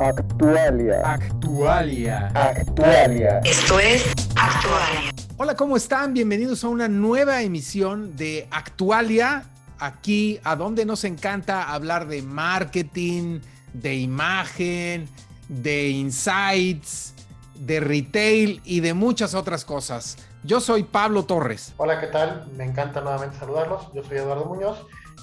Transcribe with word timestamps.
Actualia. 0.00 1.02
Actualia. 1.04 2.32
Actualia. 2.34 3.40
Esto 3.44 3.78
es 3.78 4.10
Actualia. 4.34 5.12
Hola, 5.36 5.54
¿cómo 5.54 5.76
están? 5.76 6.14
Bienvenidos 6.14 6.64
a 6.64 6.68
una 6.68 6.88
nueva 6.88 7.42
emisión 7.42 8.16
de 8.16 8.48
Actualia. 8.50 9.44
Aquí, 9.78 10.40
a 10.42 10.56
donde 10.56 10.86
nos 10.86 11.04
encanta 11.04 11.70
hablar 11.70 12.08
de 12.08 12.22
marketing, 12.22 13.40
de 13.74 13.96
imagen, 13.96 15.06
de 15.48 15.90
insights, 15.90 17.12
de 17.56 17.80
retail 17.80 18.62
y 18.64 18.80
de 18.80 18.94
muchas 18.94 19.34
otras 19.34 19.66
cosas. 19.66 20.16
Yo 20.44 20.62
soy 20.62 20.84
Pablo 20.84 21.26
Torres. 21.26 21.74
Hola, 21.76 22.00
¿qué 22.00 22.06
tal? 22.06 22.48
Me 22.56 22.64
encanta 22.64 23.02
nuevamente 23.02 23.38
saludarlos. 23.38 23.92
Yo 23.92 24.02
soy 24.02 24.16
Eduardo 24.16 24.46
Muñoz 24.46 24.78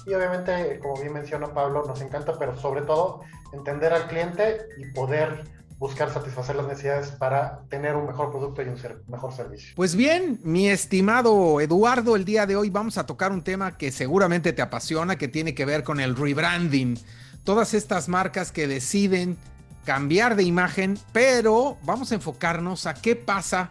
y 0.06 0.14
obviamente, 0.14 0.78
como 0.80 1.00
bien 1.00 1.14
menciona 1.14 1.52
Pablo, 1.52 1.84
nos 1.84 2.00
encanta, 2.00 2.38
pero 2.38 2.56
sobre 2.56 2.82
todo 2.82 3.22
entender 3.52 3.92
al 3.92 4.08
cliente 4.08 4.58
y 4.78 4.86
poder 4.92 5.44
buscar 5.78 6.12
satisfacer 6.12 6.56
las 6.56 6.66
necesidades 6.66 7.10
para 7.10 7.60
tener 7.68 7.94
un 7.94 8.06
mejor 8.06 8.30
producto 8.30 8.62
y 8.62 8.68
un 8.68 8.76
mejor 9.06 9.32
servicio. 9.32 9.72
Pues 9.76 9.94
bien, 9.94 10.40
mi 10.42 10.68
estimado 10.68 11.60
Eduardo, 11.60 12.16
el 12.16 12.24
día 12.24 12.46
de 12.46 12.56
hoy 12.56 12.68
vamos 12.68 12.98
a 12.98 13.06
tocar 13.06 13.30
un 13.30 13.42
tema 13.42 13.76
que 13.76 13.92
seguramente 13.92 14.52
te 14.52 14.60
apasiona, 14.60 15.16
que 15.16 15.28
tiene 15.28 15.54
que 15.54 15.64
ver 15.64 15.84
con 15.84 16.00
el 16.00 16.16
rebranding. 16.16 16.98
Todas 17.44 17.74
estas 17.74 18.08
marcas 18.08 18.50
que 18.50 18.66
deciden 18.66 19.36
cambiar 19.84 20.34
de 20.34 20.42
imagen, 20.42 20.98
pero 21.12 21.78
vamos 21.84 22.10
a 22.10 22.16
enfocarnos 22.16 22.86
a 22.86 22.94
qué 22.94 23.14
pasa 23.14 23.70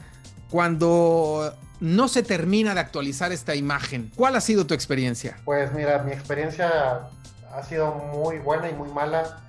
cuando 0.49 1.54
no 1.82 2.07
se 2.07 2.23
termina 2.23 2.73
de 2.73 2.80
actualizar 2.80 3.34
esta 3.34 3.54
imagen. 3.54 4.12
¿Cuál 4.16 4.38
ha 4.38 4.41
sido 4.41 4.66
tu 4.66 4.73
experiencia? 4.73 5.38
Pues 5.44 5.73
mira, 5.73 5.99
mi 6.04 6.13
experiencia 6.13 7.02
ha 7.54 7.63
sido 7.63 7.94
muy 7.94 8.40
buena 8.40 8.70
y 8.70 8.73
muy 8.73 8.90
mala 8.90 9.41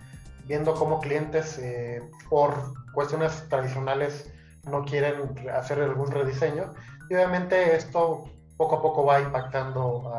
viendo 0.49 0.75
cómo 0.75 0.99
clientes 1.01 1.59
eh, 1.59 2.03
por 2.29 2.73
cuestiones 2.93 3.49
tradicionales 3.49 4.33
no 4.65 4.85
quieren 4.85 5.49
hacer 5.55 5.81
algún 5.81 6.11
rediseño. 6.11 6.73
Y 7.09 7.15
obviamente 7.15 7.77
esto 7.77 8.25
poco 8.57 8.77
a 8.77 8.83
poco 8.83 9.05
va 9.05 9.21
impactando 9.21 10.13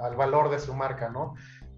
al 0.00 0.16
valor 0.16 0.50
de 0.50 0.58
su 0.58 0.74
marca, 0.74 1.08
¿no? 1.08 1.34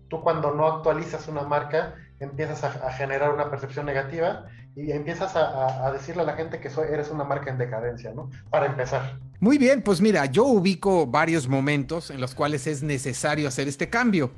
Tú 0.09 0.23
cuando 0.23 0.53
no 0.53 0.67
actualizas 0.67 1.29
una 1.29 1.43
marca 1.43 1.95
empiezas 2.21 2.65
a, 2.65 2.91
generar 2.93 3.35
una 3.35 3.51
percepción 3.51 3.85
negativa 3.85 4.47
y 4.75 4.93
empiezas 4.93 5.37
a, 5.37 5.91
decirle 5.93 6.23
a 6.23 6.27
la 6.27 6.33
gente 6.35 6.61
que 6.61 6.69
eres 6.91 7.11
una 7.11 7.25
marca 7.25 7.51
en 7.51 7.59
decadencia, 7.59 8.13
¿no? 8.15 8.31
Para 8.51 8.67
empezar. 8.67 9.19
Muy 9.41 9.59
bien, 9.59 9.83
pues 9.83 10.01
mira, 10.01 10.25
yo 10.27 10.45
ubico 10.45 11.07
varios 11.07 11.49
momentos 11.49 12.11
en 12.11 12.21
los 12.21 12.35
cuales 12.35 12.67
es 12.67 12.83
necesario 12.83 13.49
hacer 13.49 13.69
este 13.69 13.91
cambio 13.91 14.31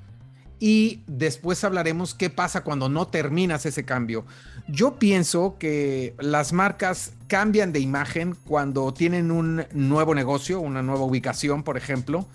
y 0.61 1.01
después 1.07 1.63
hablaremos 1.65 2.15
qué 2.15 2.31
pasa 2.31 2.63
cuando 2.63 2.89
no 2.89 3.07
terminas 3.09 3.67
ese 3.67 3.85
cambio. 3.85 4.25
Yo 4.67 4.97
pienso 4.99 5.57
que 5.59 6.15
las 6.19 6.53
marcas 6.53 7.13
cambian 7.27 7.73
de 7.73 7.81
imagen 7.81 8.37
cuando 8.47 8.93
tienen 8.93 9.31
un 9.31 9.65
nuevo 9.73 10.15
negocio, 10.15 10.61
una 10.61 10.83
nueva 10.83 11.05
ubicación, 11.05 11.63
por 11.63 11.77
ejemplo, 11.77 12.27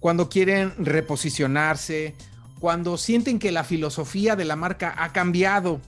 cuando 0.00 0.28
quieren 0.28 0.72
reposicionarse, 0.78 2.14
cuando 2.60 2.96
sienten 2.96 3.38
que 3.38 3.52
la 3.52 3.64
filosofía 3.64 4.36
de 4.36 4.44
la 4.44 4.56
marca 4.56 4.94
ha 4.96 5.12
cambiado, 5.12 5.80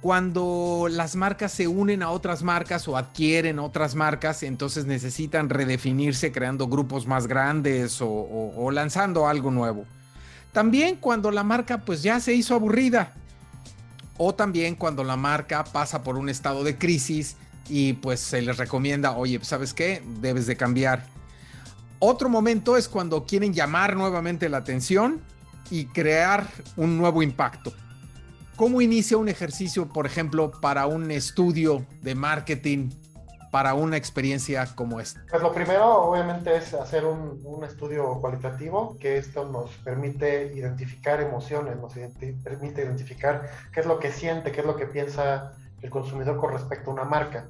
cuando 0.00 0.86
las 0.90 1.16
marcas 1.16 1.52
se 1.52 1.66
unen 1.66 2.02
a 2.02 2.10
otras 2.10 2.42
marcas 2.42 2.86
o 2.88 2.96
adquieren 2.96 3.58
otras 3.58 3.94
marcas, 3.94 4.42
entonces 4.42 4.86
necesitan 4.86 5.48
redefinirse 5.48 6.30
creando 6.30 6.68
grupos 6.68 7.06
más 7.06 7.26
grandes 7.26 7.98
o, 8.00 8.70
lanzando 8.70 9.26
algo 9.26 9.50
nuevo. 9.50 9.86
También 10.58 10.96
cuando 10.96 11.30
la 11.30 11.44
marca 11.44 11.84
pues 11.84 12.02
ya 12.02 12.18
se 12.18 12.34
hizo 12.34 12.52
aburrida. 12.52 13.12
O 14.16 14.34
también 14.34 14.74
cuando 14.74 15.04
la 15.04 15.16
marca 15.16 15.62
pasa 15.62 16.02
por 16.02 16.16
un 16.16 16.28
estado 16.28 16.64
de 16.64 16.76
crisis 16.76 17.36
y 17.68 17.92
pues 17.92 18.18
se 18.18 18.42
les 18.42 18.56
recomienda, 18.56 19.16
oye, 19.16 19.38
¿sabes 19.42 19.72
qué? 19.72 20.02
Debes 20.20 20.48
de 20.48 20.56
cambiar. 20.56 21.06
Otro 22.00 22.28
momento 22.28 22.76
es 22.76 22.88
cuando 22.88 23.24
quieren 23.24 23.54
llamar 23.54 23.94
nuevamente 23.94 24.48
la 24.48 24.56
atención 24.56 25.20
y 25.70 25.84
crear 25.84 26.48
un 26.74 26.98
nuevo 26.98 27.22
impacto. 27.22 27.72
¿Cómo 28.56 28.80
inicia 28.80 29.16
un 29.16 29.28
ejercicio, 29.28 29.86
por 29.86 30.06
ejemplo, 30.06 30.50
para 30.50 30.86
un 30.86 31.12
estudio 31.12 31.86
de 32.02 32.16
marketing 32.16 32.90
para 33.50 33.74
una 33.74 33.96
experiencia 33.96 34.66
como 34.74 35.00
esta? 35.00 35.22
Pues 35.30 35.42
lo 35.42 35.52
primero, 35.52 36.02
obviamente, 36.02 36.56
es 36.56 36.74
hacer 36.74 37.04
un, 37.04 37.40
un 37.44 37.64
estudio 37.64 38.20
cualitativo, 38.20 38.96
que 38.98 39.18
esto 39.18 39.44
nos 39.46 39.70
permite 39.78 40.52
identificar 40.54 41.20
emociones, 41.20 41.76
nos 41.76 41.92
permite 42.42 42.82
identificar 42.82 43.48
qué 43.72 43.80
es 43.80 43.86
lo 43.86 43.98
que 43.98 44.12
siente, 44.12 44.52
qué 44.52 44.60
es 44.60 44.66
lo 44.66 44.76
que 44.76 44.86
piensa 44.86 45.52
el 45.82 45.90
consumidor 45.90 46.36
con 46.38 46.52
respecto 46.52 46.90
a 46.90 46.94
una 46.94 47.04
marca. 47.04 47.46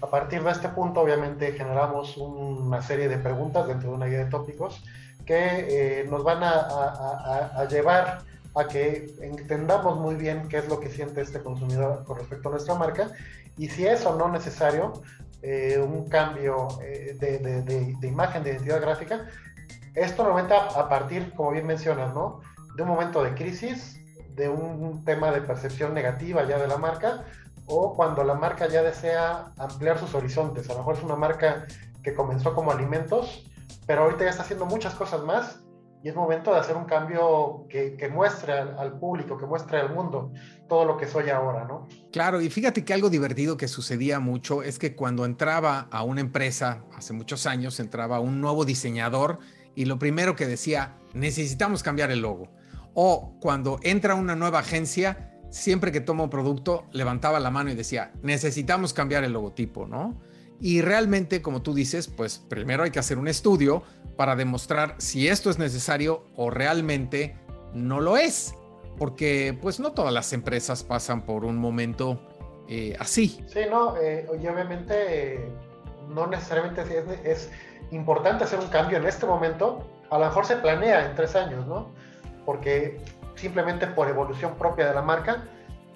A 0.00 0.06
partir 0.06 0.42
de 0.42 0.50
este 0.50 0.68
punto, 0.68 1.00
obviamente, 1.00 1.52
generamos 1.52 2.16
una 2.16 2.82
serie 2.82 3.08
de 3.08 3.18
preguntas 3.18 3.68
dentro 3.68 3.90
de 3.90 3.96
una 3.96 4.06
guía 4.06 4.18
de 4.18 4.30
tópicos 4.30 4.82
que 5.24 6.00
eh, 6.00 6.06
nos 6.08 6.24
van 6.24 6.42
a, 6.42 6.50
a, 6.50 7.60
a, 7.60 7.68
llevar 7.68 8.22
a 8.54 8.64
que 8.64 9.14
entendamos 9.20 9.98
muy 9.98 10.16
bien 10.16 10.48
qué 10.48 10.58
es 10.58 10.68
lo 10.68 10.80
que 10.80 10.90
siente 10.90 11.20
este 11.20 11.40
consumidor 11.40 12.04
con 12.04 12.18
respecto 12.18 12.48
a 12.48 12.52
nuestra 12.52 12.74
marca 12.74 13.10
y 13.56 13.68
si 13.68 13.86
es 13.86 14.04
o 14.04 14.16
no 14.16 14.28
necesario 14.28 15.02
eh, 15.42 15.78
un 15.78 16.08
cambio 16.08 16.68
eh, 16.82 17.16
de, 17.18 18.06
imagen, 18.06 18.42
de 18.42 18.52
identidad 18.52 18.80
gráfica. 18.80 19.26
Esto 19.94 20.22
normalmente 20.22 20.54
a, 20.54 20.88
partir, 20.88 21.32
como 21.34 21.50
bien 21.50 21.66
mencionas, 21.66 22.14
¿no? 22.14 22.40
de 22.76 22.82
un 22.82 22.88
momento 22.88 23.22
de 23.22 23.34
crisis, 23.34 23.98
de 24.34 24.48
un 24.48 25.04
tema 25.04 25.30
de 25.30 25.42
percepción 25.42 25.92
negativa 25.92 26.44
ya 26.44 26.58
de 26.58 26.66
la 26.66 26.78
marca, 26.78 27.24
o 27.66 27.94
cuando 27.94 28.24
la 28.24 28.34
marca 28.34 28.66
ya 28.66 28.82
desea 28.82 29.52
ampliar 29.58 29.98
sus 29.98 30.14
horizontes. 30.14 30.68
A 30.70 30.72
lo 30.72 30.78
mejor 30.78 30.96
es 30.96 31.02
una 31.02 31.16
marca 31.16 31.66
que 32.02 32.14
comenzó 32.14 32.54
como 32.54 32.72
alimentos, 32.72 33.44
pero 33.86 34.02
ahorita 34.02 34.24
ya 34.24 34.30
está 34.30 34.42
haciendo 34.42 34.66
muchas 34.66 34.94
cosas 34.94 35.22
más 35.22 35.61
y 36.02 36.08
es 36.08 36.16
momento 36.16 36.52
de 36.52 36.58
hacer 36.58 36.76
un 36.76 36.84
cambio 36.84 37.66
que, 37.68 38.10
muestre 38.12 38.52
al, 38.52 38.98
público, 38.98 39.38
que 39.38 39.46
muestre 39.46 39.78
al 39.78 39.94
mundo 39.94 40.32
todo 40.68 40.84
lo 40.84 40.96
que 40.96 41.06
soy 41.06 41.30
ahora, 41.30 41.64
¿no? 41.64 41.86
Claro, 42.10 42.40
y 42.40 42.50
fíjate 42.50 42.84
que 42.84 42.92
algo 42.92 43.08
divertido 43.08 43.56
que 43.56 43.68
sucedía 43.68 44.18
mucho 44.18 44.62
es 44.64 44.78
que 44.78 44.96
cuando 44.96 45.24
entraba 45.24 45.86
a 45.90 46.02
una 46.02 46.20
empresa, 46.20 46.82
hace 46.96 47.12
muchos 47.12 47.46
años, 47.46 47.78
entraba 47.78 48.18
un 48.18 48.40
nuevo 48.40 48.64
diseñador 48.64 49.38
y 49.76 49.84
lo 49.84 49.98
primero 49.98 50.34
que 50.34 50.46
decía, 50.46 50.96
necesitamos 51.14 51.84
cambiar 51.84 52.10
el 52.10 52.20
logo. 52.20 52.48
O 52.94 53.34
cuando 53.40 53.78
entra 53.82 54.16
una 54.16 54.34
nueva 54.34 54.58
agencia, 54.58 55.32
siempre 55.50 55.92
que 55.92 56.00
toma 56.00 56.24
un 56.24 56.30
producto, 56.30 56.86
levantaba 56.92 57.38
la 57.38 57.50
mano 57.50 57.70
y 57.70 57.74
decía, 57.74 58.12
necesitamos 58.22 58.92
cambiar 58.92 59.22
el 59.22 59.32
logotipo, 59.32 59.86
¿no? 59.86 60.20
Y 60.62 60.80
realmente, 60.80 61.42
como 61.42 61.60
tú 61.60 61.74
dices, 61.74 62.06
pues 62.06 62.38
primero 62.38 62.84
hay 62.84 62.92
que 62.92 63.00
hacer 63.00 63.18
un 63.18 63.26
estudio 63.26 63.82
para 64.16 64.36
demostrar 64.36 64.94
si 64.98 65.26
esto 65.26 65.50
es 65.50 65.58
necesario 65.58 66.24
o 66.36 66.50
realmente 66.50 67.36
no 67.74 68.00
lo 68.00 68.16
es. 68.16 68.54
Porque 68.96 69.58
pues 69.60 69.80
no 69.80 69.90
todas 69.90 70.12
las 70.12 70.32
empresas 70.32 70.84
pasan 70.84 71.22
por 71.22 71.44
un 71.44 71.56
momento 71.56 72.22
eh, 72.68 72.96
así. 73.00 73.44
Sí, 73.48 73.62
no, 73.68 73.96
eh, 73.96 74.28
y 74.40 74.46
obviamente 74.46 75.34
eh, 75.34 75.48
no 76.08 76.28
necesariamente 76.28 76.82
es, 76.82 77.18
es, 77.24 77.50
importante 77.90 78.44
hacer 78.44 78.60
un 78.60 78.68
cambio 78.68 78.98
en 78.98 79.06
este 79.06 79.26
momento. 79.26 79.84
A 80.10 80.18
lo 80.18 80.26
mejor 80.26 80.46
se 80.46 80.56
planea 80.56 81.06
en 81.06 81.16
tres 81.16 81.34
años, 81.34 81.66
¿no? 81.66 81.90
Porque 82.46 83.00
simplemente 83.34 83.88
por 83.88 84.08
evolución 84.08 84.54
propia 84.54 84.86
de 84.86 84.94
la 84.94 85.02
marca, 85.02 85.42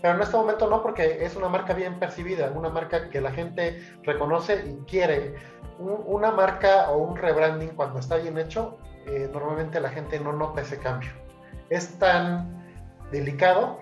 pero 0.02 0.14
en 0.14 0.22
este 0.22 0.36
momento 0.36 0.68
no, 0.68 0.82
porque 0.82 1.24
es 1.24 1.36
una 1.36 1.48
marca 1.48 1.72
bien 1.72 1.98
percibida, 1.98 2.50
una 2.50 2.68
marca 2.68 3.08
que 3.08 3.20
la 3.20 3.32
gente 3.32 3.82
reconoce 4.02 4.64
y 4.66 4.84
quiere. 4.88 5.34
una 5.78 6.30
marca 6.30 6.90
o 6.90 6.98
un 6.98 7.16
rebranding 7.16 7.70
cuando 7.70 7.98
está 7.98 8.16
bien 8.16 8.38
hecho, 8.38 8.78
eh, 9.06 9.28
normalmente 9.32 9.80
la 9.80 9.90
gente 9.90 10.18
no 10.20 10.32
nota 10.32 10.62
ese 10.62 10.78
cambio. 10.78 11.10
Es 11.70 11.98
tan 11.98 12.50
delicado 13.10 13.78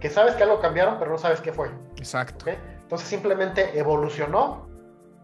que 0.00 0.10
sabes 0.10 0.34
que 0.34 0.42
algo 0.42 0.60
cambiaron, 0.60 0.98
pero 0.98 1.10
no 1.10 1.18
sabes 1.18 1.40
qué 1.40 1.52
fue. 1.52 1.70
Exacto. 1.96 2.46
Entonces 2.48 3.08
simplemente 3.08 3.78
evolucionó 3.78 4.68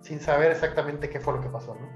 sin 0.01 0.21
saber 0.21 0.51
exactamente 0.53 1.09
qué 1.09 1.21
fue 1.21 1.35
lo 1.35 1.41
que 1.41 1.49
pasó. 1.49 1.77
¿no? 1.81 1.89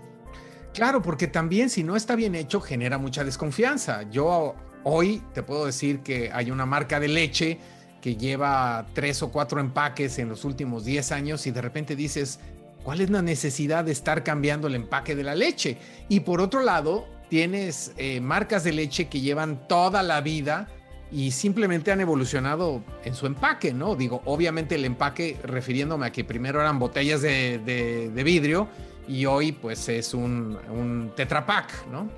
Claro, 0.72 1.02
porque 1.02 1.26
también 1.26 1.70
si 1.70 1.82
no 1.82 1.96
está 1.96 2.14
bien 2.16 2.34
hecho 2.34 2.60
genera 2.60 2.98
mucha 2.98 3.24
desconfianza. 3.24 4.02
Yo 4.10 4.54
hoy 4.84 5.22
te 5.32 5.42
puedo 5.42 5.66
decir 5.66 6.00
que 6.00 6.30
hay 6.32 6.50
una 6.50 6.66
marca 6.66 7.00
de 7.00 7.08
leche 7.08 7.58
que 8.00 8.16
lleva 8.16 8.86
tres 8.94 9.22
o 9.22 9.30
cuatro 9.30 9.60
empaques 9.60 10.18
en 10.18 10.28
los 10.28 10.44
últimos 10.44 10.84
10 10.84 11.12
años 11.12 11.46
y 11.46 11.50
de 11.50 11.60
repente 11.60 11.96
dices, 11.96 12.40
¿cuál 12.84 13.00
es 13.00 13.10
la 13.10 13.22
necesidad 13.22 13.84
de 13.84 13.92
estar 13.92 14.22
cambiando 14.22 14.68
el 14.68 14.74
empaque 14.74 15.16
de 15.16 15.24
la 15.24 15.34
leche? 15.34 15.78
Y 16.08 16.20
por 16.20 16.40
otro 16.40 16.62
lado, 16.62 17.06
tienes 17.28 17.92
eh, 17.96 18.20
marcas 18.20 18.64
de 18.64 18.72
leche 18.72 19.08
que 19.08 19.20
llevan 19.20 19.66
toda 19.66 20.02
la 20.02 20.20
vida 20.20 20.68
y 21.10 21.30
simplemente 21.30 21.92
han 21.92 22.00
evolucionado 22.00 22.82
en 23.04 23.14
su 23.14 23.26
empaque, 23.26 23.72
¿no? 23.72 23.94
Digo, 23.94 24.22
obviamente 24.24 24.74
el 24.74 24.84
empaque 24.84 25.36
refiriéndome 25.42 26.06
a 26.06 26.12
que 26.12 26.24
primero 26.24 26.60
eran 26.60 26.78
botellas 26.78 27.22
de, 27.22 27.58
de, 27.58 28.24
vidrio 28.24 28.68
y 29.06 29.24
hoy 29.26 29.52
pues 29.52 29.88
es 29.88 30.14
un, 30.14 30.58
un 30.70 31.12
tetrapack, 31.14 31.86
¿no? 31.86 32.08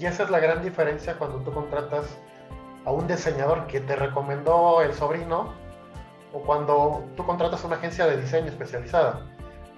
y 0.00 0.06
esa 0.06 0.24
es 0.24 0.30
la 0.30 0.40
gran 0.40 0.62
diferencia 0.62 1.16
cuando 1.16 1.38
tú 1.38 1.52
contratas 1.52 2.06
a 2.84 2.92
un 2.92 3.06
diseñador 3.06 3.66
que 3.66 3.80
te 3.80 3.96
recomendó 3.96 4.82
el 4.82 4.94
sobrino 4.94 5.52
o 6.32 6.40
cuando 6.40 7.04
tú 7.16 7.24
contratas 7.24 7.64
una 7.64 7.76
agencia 7.76 8.06
de 8.06 8.20
diseño 8.20 8.48
especializada. 8.48 9.26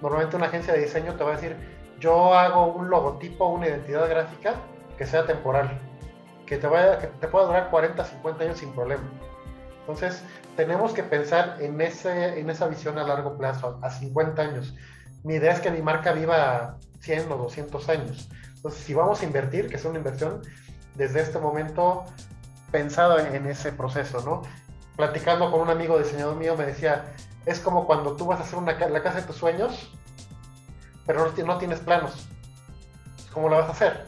Normalmente 0.01 0.35
una 0.35 0.47
agencia 0.47 0.73
de 0.73 0.81
diseño 0.81 1.15
te 1.15 1.23
va 1.23 1.31
a 1.31 1.35
decir, 1.35 1.55
yo 1.99 2.33
hago 2.33 2.67
un 2.67 2.89
logotipo, 2.89 3.47
una 3.47 3.67
identidad 3.67 4.09
gráfica 4.09 4.55
que 4.97 5.05
sea 5.05 5.25
temporal, 5.25 5.79
que 6.45 6.57
te, 6.57 6.67
vaya, 6.67 6.99
que 6.99 7.07
te 7.07 7.27
pueda 7.27 7.45
durar 7.45 7.69
40, 7.69 8.03
50 8.03 8.43
años 8.43 8.57
sin 8.57 8.73
problema. 8.73 9.03
Entonces, 9.81 10.23
tenemos 10.55 10.93
que 10.93 11.03
pensar 11.03 11.57
en, 11.59 11.79
ese, 11.81 12.39
en 12.39 12.49
esa 12.49 12.67
visión 12.67 12.97
a 12.97 13.03
largo 13.03 13.37
plazo, 13.37 13.79
a 13.81 13.89
50 13.89 14.41
años. 14.41 14.75
Mi 15.23 15.35
idea 15.35 15.53
es 15.53 15.59
que 15.59 15.71
mi 15.71 15.81
marca 15.81 16.13
viva 16.13 16.77
100 16.99 17.31
o 17.31 17.37
200 17.37 17.89
años. 17.89 18.29
Entonces, 18.55 18.81
si 18.81 18.93
vamos 18.93 19.21
a 19.21 19.25
invertir, 19.25 19.67
que 19.67 19.75
es 19.75 19.85
una 19.85 19.97
inversión 19.97 20.41
desde 20.95 21.21
este 21.21 21.39
momento 21.39 22.05
pensado 22.73 23.19
en, 23.19 23.45
ese 23.45 23.71
proceso, 23.71 24.23
¿no? 24.25 24.41
Platicando 24.97 25.51
con 25.51 25.61
un 25.61 25.69
amigo 25.69 25.99
diseñador 25.99 26.35
mío 26.35 26.57
me 26.57 26.65
decía, 26.65 27.05
es 27.45 27.59
como 27.59 27.85
cuando 27.85 28.15
tú 28.15 28.25
vas 28.25 28.39
a 28.39 28.43
hacer 28.43 28.57
una, 28.57 28.73
la 28.73 29.03
casa 29.03 29.21
de 29.21 29.27
tus 29.27 29.35
sueños, 29.35 29.91
pero 31.05 31.31
no, 31.31 31.45
no 31.45 31.57
tienes 31.59 31.79
planos. 31.81 32.27
¿Cómo 33.31 33.47
la 33.47 33.59
vas 33.59 33.69
a 33.69 33.71
hacer? 33.73 34.05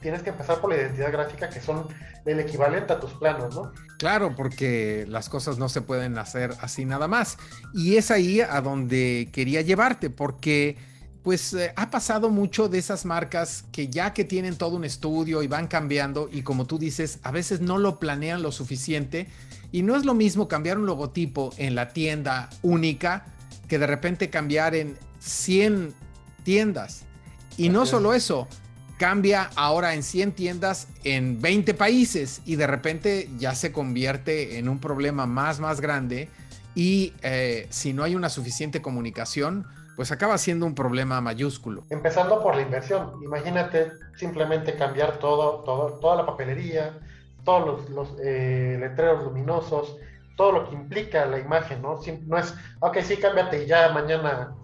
Tienes 0.00 0.22
que 0.22 0.30
empezar 0.30 0.60
por 0.60 0.70
la 0.70 0.76
identidad 0.76 1.10
gráfica, 1.10 1.50
que 1.50 1.60
son 1.60 1.88
el 2.24 2.38
equivalente 2.38 2.92
a 2.92 3.00
tus 3.00 3.12
planos, 3.14 3.56
¿no? 3.56 3.72
Claro, 3.98 4.36
porque 4.36 5.04
las 5.08 5.28
cosas 5.28 5.58
no 5.58 5.68
se 5.68 5.80
pueden 5.80 6.16
hacer 6.16 6.52
así 6.60 6.84
nada 6.84 7.08
más. 7.08 7.38
Y 7.74 7.96
es 7.96 8.12
ahí 8.12 8.40
a 8.40 8.60
donde 8.60 9.30
quería 9.32 9.62
llevarte, 9.62 10.10
porque 10.10 10.78
pues 11.26 11.54
eh, 11.54 11.72
ha 11.74 11.90
pasado 11.90 12.30
mucho 12.30 12.68
de 12.68 12.78
esas 12.78 13.04
marcas 13.04 13.64
que 13.72 13.88
ya 13.88 14.14
que 14.14 14.22
tienen 14.22 14.54
todo 14.54 14.76
un 14.76 14.84
estudio 14.84 15.42
y 15.42 15.48
van 15.48 15.66
cambiando 15.66 16.28
y 16.32 16.42
como 16.42 16.66
tú 16.66 16.78
dices, 16.78 17.18
a 17.24 17.32
veces 17.32 17.60
no 17.60 17.78
lo 17.78 17.98
planean 17.98 18.42
lo 18.42 18.52
suficiente 18.52 19.26
y 19.72 19.82
no 19.82 19.96
es 19.96 20.04
lo 20.04 20.14
mismo 20.14 20.46
cambiar 20.46 20.78
un 20.78 20.86
logotipo 20.86 21.52
en 21.56 21.74
la 21.74 21.92
tienda 21.92 22.48
única 22.62 23.26
que 23.66 23.76
de 23.80 23.88
repente 23.88 24.30
cambiar 24.30 24.76
en 24.76 24.96
100 25.18 25.94
tiendas. 26.44 27.02
Y 27.56 27.70
no 27.70 27.86
solo 27.86 28.14
eso, 28.14 28.46
cambia 28.96 29.50
ahora 29.56 29.94
en 29.94 30.04
100 30.04 30.30
tiendas 30.30 30.86
en 31.02 31.42
20 31.42 31.74
países 31.74 32.40
y 32.46 32.54
de 32.54 32.68
repente 32.68 33.28
ya 33.36 33.56
se 33.56 33.72
convierte 33.72 34.58
en 34.58 34.68
un 34.68 34.78
problema 34.78 35.26
más, 35.26 35.58
más 35.58 35.80
grande 35.80 36.28
y 36.76 37.14
eh, 37.22 37.66
si 37.70 37.92
no 37.92 38.04
hay 38.04 38.14
una 38.14 38.28
suficiente 38.28 38.80
comunicación, 38.80 39.66
pues 39.96 40.12
acaba 40.12 40.36
siendo 40.38 40.66
un 40.66 40.74
problema 40.74 41.20
mayúsculo. 41.20 41.82
Empezando 41.90 42.42
por 42.42 42.54
la 42.54 42.62
inversión, 42.62 43.12
imagínate 43.24 43.92
simplemente 44.16 44.76
cambiar 44.76 45.18
todo, 45.18 45.64
toda 46.00 46.16
la 46.16 46.26
papelería, 46.26 46.98
todos 47.44 47.88
los, 47.88 48.14
eh, 48.22 48.76
letreros 48.78 49.24
luminosos, 49.24 49.96
todo 50.36 50.52
lo 50.52 50.68
que 50.68 50.74
implica 50.74 51.24
la 51.24 51.38
imagen, 51.38 51.80
¿no? 51.80 51.98
No 52.26 52.38
es, 52.38 52.54
ok, 52.80 52.98
sí, 53.02 53.16
cámbiate 53.16 53.64
y 53.64 53.66
ya 53.66 53.88
mañana 53.92 54.54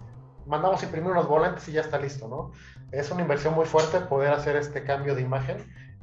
mandamos 0.45 0.83
imprimir 0.83 1.11
unos 1.11 1.27
volantes 1.27 1.67
y 1.67 1.71
ya 1.71 1.81
está 1.81 1.97
listo, 1.97 2.27
¿no? 2.27 2.51
Es 2.91 3.09
una 3.09 3.21
inversión 3.21 3.55
muy 3.55 3.65
fuerte 3.65 3.99
poder 4.01 4.33
hacer 4.33 4.55
este 4.55 4.83
cambio 4.83 5.15
de 5.15 5.21
imagen, 5.21 5.57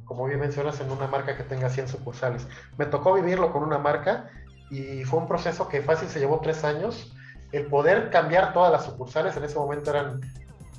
como 0.05 0.27
bien 0.27 0.41
mencionas, 0.41 0.81
en 0.81 0.91
una 0.91 1.07
marca 1.07 1.37
que 1.37 1.45
tenga 1.45 1.69
100 1.69 1.87
sucursales. 1.87 2.49
Me 2.77 2.87
tocó 2.87 3.15
vivirlo 3.15 3.53
con 3.53 3.63
una 3.63 3.79
marca 3.79 4.29
y 4.71 5.05
fue 5.05 5.21
un 5.21 5.29
proceso 5.29 5.69
que 5.69 5.83
fácil 5.83 6.09
se 6.09 6.19
llevó 6.19 6.41
tres 6.41 6.65
años. 6.65 7.15
El 7.53 7.67
poder 7.67 8.11
cambiar 8.11 8.53
todas 8.53 8.73
las 8.73 8.85
sucursales, 8.85 9.37
en 9.37 9.45
ese 9.45 9.57
momento 9.57 9.91
eran 9.91 10.21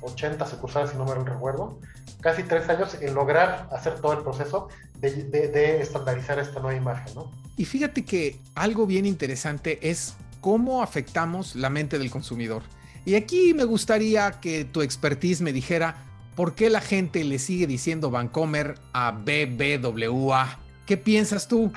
80 0.00 0.46
sucursales, 0.46 0.90
si 0.90 0.96
no 0.96 1.04
me 1.04 1.14
recuerdo, 1.14 1.78
casi 2.20 2.42
tres 2.42 2.68
años 2.68 2.96
en 3.00 3.14
lograr 3.14 3.68
hacer 3.72 4.00
todo 4.00 4.12
el 4.14 4.22
proceso 4.22 4.68
de, 5.00 5.80
estandarizar 5.80 6.38
esta 6.38 6.60
nueva 6.60 6.76
imagen, 6.76 7.14
¿no? 7.14 7.30
Y 7.56 7.64
fíjate 7.64 8.04
que 8.04 8.38
algo 8.54 8.86
bien 8.86 9.04
interesante 9.04 9.78
es 9.82 10.14
cómo 10.40 10.82
afectamos 10.82 11.54
la 11.54 11.70
mente 11.70 11.98
del 11.98 12.10
consumidor. 12.10 12.62
Y 13.04 13.16
aquí 13.16 13.52
me 13.52 13.64
gustaría 13.64 14.30
que 14.40 14.64
tu 14.64 14.80
expertise 14.80 15.40
me 15.42 15.52
dijera 15.52 15.96
por 16.36 16.54
qué 16.54 16.70
la 16.70 16.80
gente 16.80 17.24
le 17.24 17.38
sigue 17.38 17.66
diciendo 17.66 18.10
Vancomer 18.10 18.76
a 18.92 19.10
BBWA. 19.10 20.58
¿Qué 20.86 20.96
piensas 20.96 21.48
tú? 21.48 21.72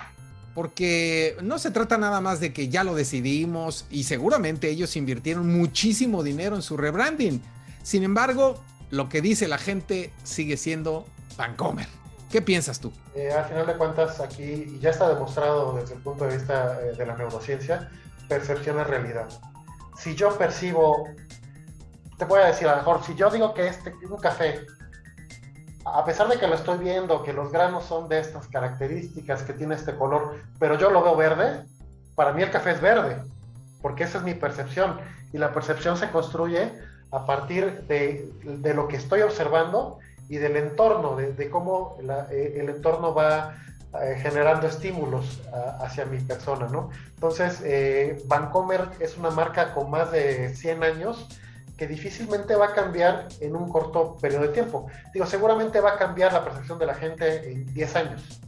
Porque 0.55 1.37
no 1.43 1.59
se 1.59 1.69
trata 1.69 1.99
nada 1.99 2.19
más 2.19 2.39
de 2.39 2.51
que 2.51 2.69
ya 2.69 2.83
lo 2.83 2.95
decidimos 2.95 3.85
y 3.91 4.05
seguramente 4.05 4.69
ellos 4.69 4.95
invirtieron 4.95 5.47
muchísimo 5.55 6.23
dinero 6.23 6.55
en 6.55 6.63
su 6.63 6.77
rebranding. 6.77 7.41
Sin 7.83 8.03
embargo, 8.03 8.59
lo 8.89 9.07
que 9.07 9.21
dice 9.21 9.47
la 9.47 9.59
gente 9.59 10.11
sigue 10.23 10.57
siendo 10.57 11.05
Vancomer. 11.37 11.87
¿Qué 12.31 12.41
piensas 12.41 12.79
tú? 12.79 12.91
Eh, 13.13 13.31
al 13.31 13.45
final 13.45 13.67
de 13.67 13.75
cuentas, 13.75 14.19
aquí 14.19 14.79
ya 14.81 14.89
está 14.89 15.07
demostrado 15.09 15.75
desde 15.75 15.93
el 15.93 16.01
punto 16.01 16.25
de 16.25 16.37
vista 16.37 16.79
eh, 16.81 16.95
de 16.97 17.05
la 17.05 17.15
neurociencia, 17.15 17.91
percepción 18.27 18.79
es 18.79 18.87
realidad 18.87 19.27
si 19.97 20.15
yo 20.15 20.37
percibo, 20.37 21.07
te 22.17 22.25
voy 22.25 22.41
a 22.41 22.47
decir 22.47 22.67
a 22.67 22.71
lo 22.71 22.77
mejor, 22.77 23.03
si 23.03 23.15
yo 23.15 23.29
digo 23.29 23.53
que 23.53 23.67
este, 23.67 23.93
un 24.09 24.17
café, 24.17 24.65
a 25.85 26.03
pesar 26.03 26.27
de 26.27 26.39
que 26.39 26.47
lo 26.47 26.55
estoy 26.55 26.79
viendo, 26.79 27.23
que 27.23 27.31
los 27.31 27.51
granos 27.51 27.85
son 27.85 28.09
de 28.09 28.19
estas 28.19 28.47
características, 28.47 29.43
que 29.43 29.53
tiene 29.53 29.75
este 29.75 29.95
color, 29.95 30.41
pero 30.59 30.77
yo 30.77 30.89
lo 30.89 31.03
veo 31.03 31.15
verde, 31.15 31.63
para 32.15 32.33
mí 32.33 32.41
el 32.41 32.49
café 32.49 32.71
es 32.71 32.81
verde, 32.81 33.17
porque 33.81 34.03
esa 34.03 34.17
es 34.17 34.23
mi 34.23 34.33
percepción. 34.33 34.97
Y 35.31 35.37
la 35.37 35.53
percepción 35.53 35.95
se 35.95 36.09
construye 36.09 36.71
a 37.11 37.25
partir 37.25 37.83
de, 37.87 38.31
lo 38.73 38.87
que 38.87 38.95
estoy 38.97 39.21
observando 39.21 39.99
y 40.27 40.37
del 40.37 40.55
entorno, 40.57 41.15
de, 41.15 41.49
cómo 41.51 41.97
eh, 42.31 42.57
el 42.57 42.69
entorno 42.69 43.13
va 43.13 43.55
eh, 44.01 44.17
generando 44.21 44.65
estímulos 44.65 45.41
hacia 45.79 46.05
mi 46.05 46.17
persona, 46.17 46.67
¿no? 46.67 46.89
Entonces, 47.13 47.61
eh, 47.63 48.23
Vancomer 48.25 48.89
es 48.99 49.17
una 49.17 49.29
marca 49.29 49.73
con 49.73 49.91
más 49.91 50.11
de 50.11 50.55
100 50.55 50.83
años 50.83 51.27
que 51.77 51.87
difícilmente 51.87 52.55
va 52.55 52.67
a 52.67 52.73
cambiar 52.73 53.27
en 53.41 53.55
un 53.55 53.69
corto 53.69 54.17
periodo 54.21 54.43
de 54.43 54.49
tiempo. 54.49 54.87
Digo, 55.13 55.25
seguramente 55.25 55.79
va 55.79 55.93
a 55.93 55.97
cambiar 55.97 56.33
la 56.33 56.43
percepción 56.43 56.79
de 56.79 56.85
la 56.85 56.93
gente 56.93 57.51
en 57.51 57.65
10 57.73 57.95
años. 57.95 58.41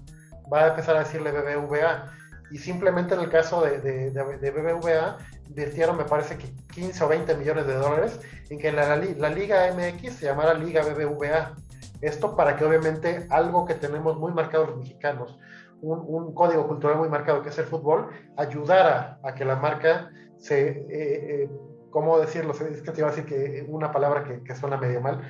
Va 0.51 0.65
a 0.65 0.68
empezar 0.69 0.95
a 0.95 1.00
decirle 1.00 1.31
BBVA. 1.31 2.13
Y 2.51 2.57
simplemente 2.57 3.13
en 3.13 3.19
el 3.19 3.29
caso 3.29 3.62
de, 3.62 3.79
de, 3.81 4.51
BBVA, 4.51 5.18
invirtieron, 5.50 5.97
me 5.97 6.06
parece 6.06 6.38
que 6.38 6.47
15 6.74 7.03
o 7.03 7.07
20 7.09 7.35
millones 7.35 7.68
de 7.68 7.74
dólares 7.74 8.19
en 8.50 8.57
que 8.57 8.71
la, 8.71 8.95
la 8.95 9.29
Liga 9.29 9.69
MX 9.74 10.13
se 10.13 10.25
llamara 10.27 10.53
Liga 10.53 10.81
BBVA 10.83 11.56
esto 12.01 12.35
para 12.35 12.56
que 12.56 12.63
obviamente 12.63 13.25
algo 13.29 13.65
que 13.65 13.74
tenemos 13.74 14.18
muy 14.18 14.31
marcado 14.31 14.68
los 14.68 14.77
mexicanos, 14.77 15.38
un, 15.81 16.33
código 16.33 16.68
cultural 16.68 16.97
muy 16.97 17.09
marcado 17.09 17.41
que 17.41 17.50
es 17.50 17.57
el 17.57 17.65
fútbol, 17.65 18.09
ayudara 18.35 19.19
a 19.24 19.33
que 19.33 19.45
la 19.45 19.56
marca 19.56 20.12
se, 20.38 20.69
eh, 20.69 20.85
eh, 20.89 21.50
¿cómo 21.92 22.19
decirlo? 22.19 22.53
Es 22.53 22.82
que 22.82 22.91
te 22.91 23.01
iba 23.01 23.10
a 23.10 23.12
decir 23.12 23.25
que 23.25 23.65
una 23.67 23.91
palabra 23.91 24.24
que, 24.24 24.56
suena 24.56 24.77
medio 24.77 25.01
mal, 25.01 25.22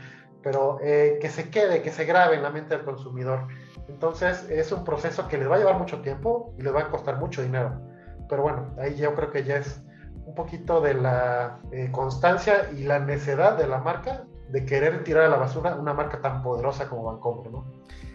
pero 0.42 0.80
eh, 0.82 1.18
que 1.22 1.30
se 1.30 1.50
quede, 1.50 1.82
que 1.82 1.92
se 1.92 2.06
grabe 2.06 2.36
en 2.36 2.44
la 2.44 2.50
mente 2.50 2.76
del 2.76 2.86
consumidor. 2.86 3.48
Entonces 3.88 4.50
es 4.50 4.72
un 4.72 4.84
proceso 4.84 5.28
que 5.28 5.38
les 5.38 5.50
va 5.50 5.56
a 5.56 5.60
llevar 5.60 5.78
mucho 5.78 6.02
tiempo 6.02 6.54
y 6.58 6.62
les 6.62 6.74
va 6.74 6.82
a 6.82 6.90
costar 6.90 7.18
mucho 7.18 7.42
dinero. 7.42 7.82
Pero 8.30 8.44
bueno, 8.44 8.76
ahí 8.80 8.96
yo 8.96 9.14
creo 9.16 9.32
que 9.32 9.44
ya 9.44 9.58
es 9.58 9.82
un 10.26 10.36
poquito 10.36 10.82
de 10.82 10.94
la 10.94 11.60
constancia 11.92 12.70
y 12.76 12.84
la 12.84 13.00
necedad 13.00 13.58
de 13.58 13.68
la 13.68 13.80
marca 13.80 14.26
de 14.50 14.66
querer 14.66 15.04
tirar 15.04 15.26
a 15.26 15.30
la 15.30 15.38
basura 15.38 15.76
una 15.76 15.94
marca 15.94 16.22
tan 16.22 16.42
poderosa 16.42 16.88
como 16.88 17.04
Vancomer, 17.04 17.52
¿no? 17.52 17.66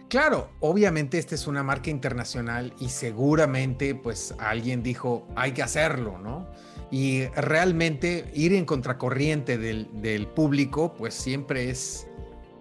Claro, 0.08 0.50
obviamente 0.60 1.18
esta 1.18 1.34
es 1.34 1.46
una 1.46 1.62
marca 1.62 1.90
internacional 1.90 2.74
y 2.78 2.90
seguramente 2.90 3.94
pues 3.94 4.34
alguien 4.38 4.82
dijo 4.82 5.26
hay 5.36 5.52
que 5.52 5.62
hacerlo, 5.62 6.18
¿no? 6.18 6.46
Y 6.90 7.24
realmente 7.28 8.30
ir 8.34 8.52
en 8.52 8.66
contracorriente 8.66 9.56
del, 9.56 9.88
del 10.02 10.26
público 10.26 10.92
pues 10.92 11.14
siempre 11.14 11.70
es, 11.70 12.06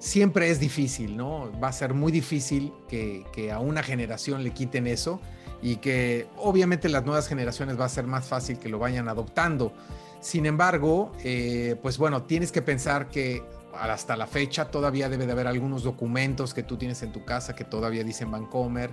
siempre 0.02 0.50
es 0.50 0.60
difícil, 0.60 1.16
¿no? 1.16 1.52
Va 1.62 1.68
a 1.68 1.74
ser 1.74 1.94
muy 1.94 2.12
difícil 2.12 2.74
que, 2.90 3.52
a 3.54 3.60
una 3.60 3.84
generación 3.84 4.44
le 4.44 4.52
quiten 4.52 4.88
eso 4.88 5.22
y 5.62 5.76
que 5.76 6.28
obviamente 6.38 6.90
las 6.90 7.06
nuevas 7.06 7.28
generaciones 7.28 7.80
va 7.80 7.86
a 7.86 7.90
ser 7.90 8.08
más 8.08 8.28
fácil 8.28 8.58
que 8.58 8.68
lo 8.68 8.80
vayan 8.80 9.08
adoptando. 9.08 9.74
Sin 10.20 10.48
embargo, 10.48 11.12
eh, 11.24 11.76
pues 11.84 12.00
bueno, 12.00 12.24
tienes 12.24 12.52
que 12.52 12.64
pensar 12.64 13.10
que 13.10 13.44
hasta 13.90 14.16
la 14.16 14.28
fecha 14.28 14.70
todavía 14.70 15.10
debe 15.10 15.26
de 15.26 15.32
haber 15.32 15.48
algunos 15.48 15.84
documentos 15.84 16.54
que 16.54 16.62
tú 16.62 16.78
tienes 16.78 17.02
en 17.02 17.12
tu 17.12 17.26
casa 17.26 17.56
que 17.56 17.64
todavía 17.64 18.04
dicen 18.04 18.30
Bancomer. 18.30 18.92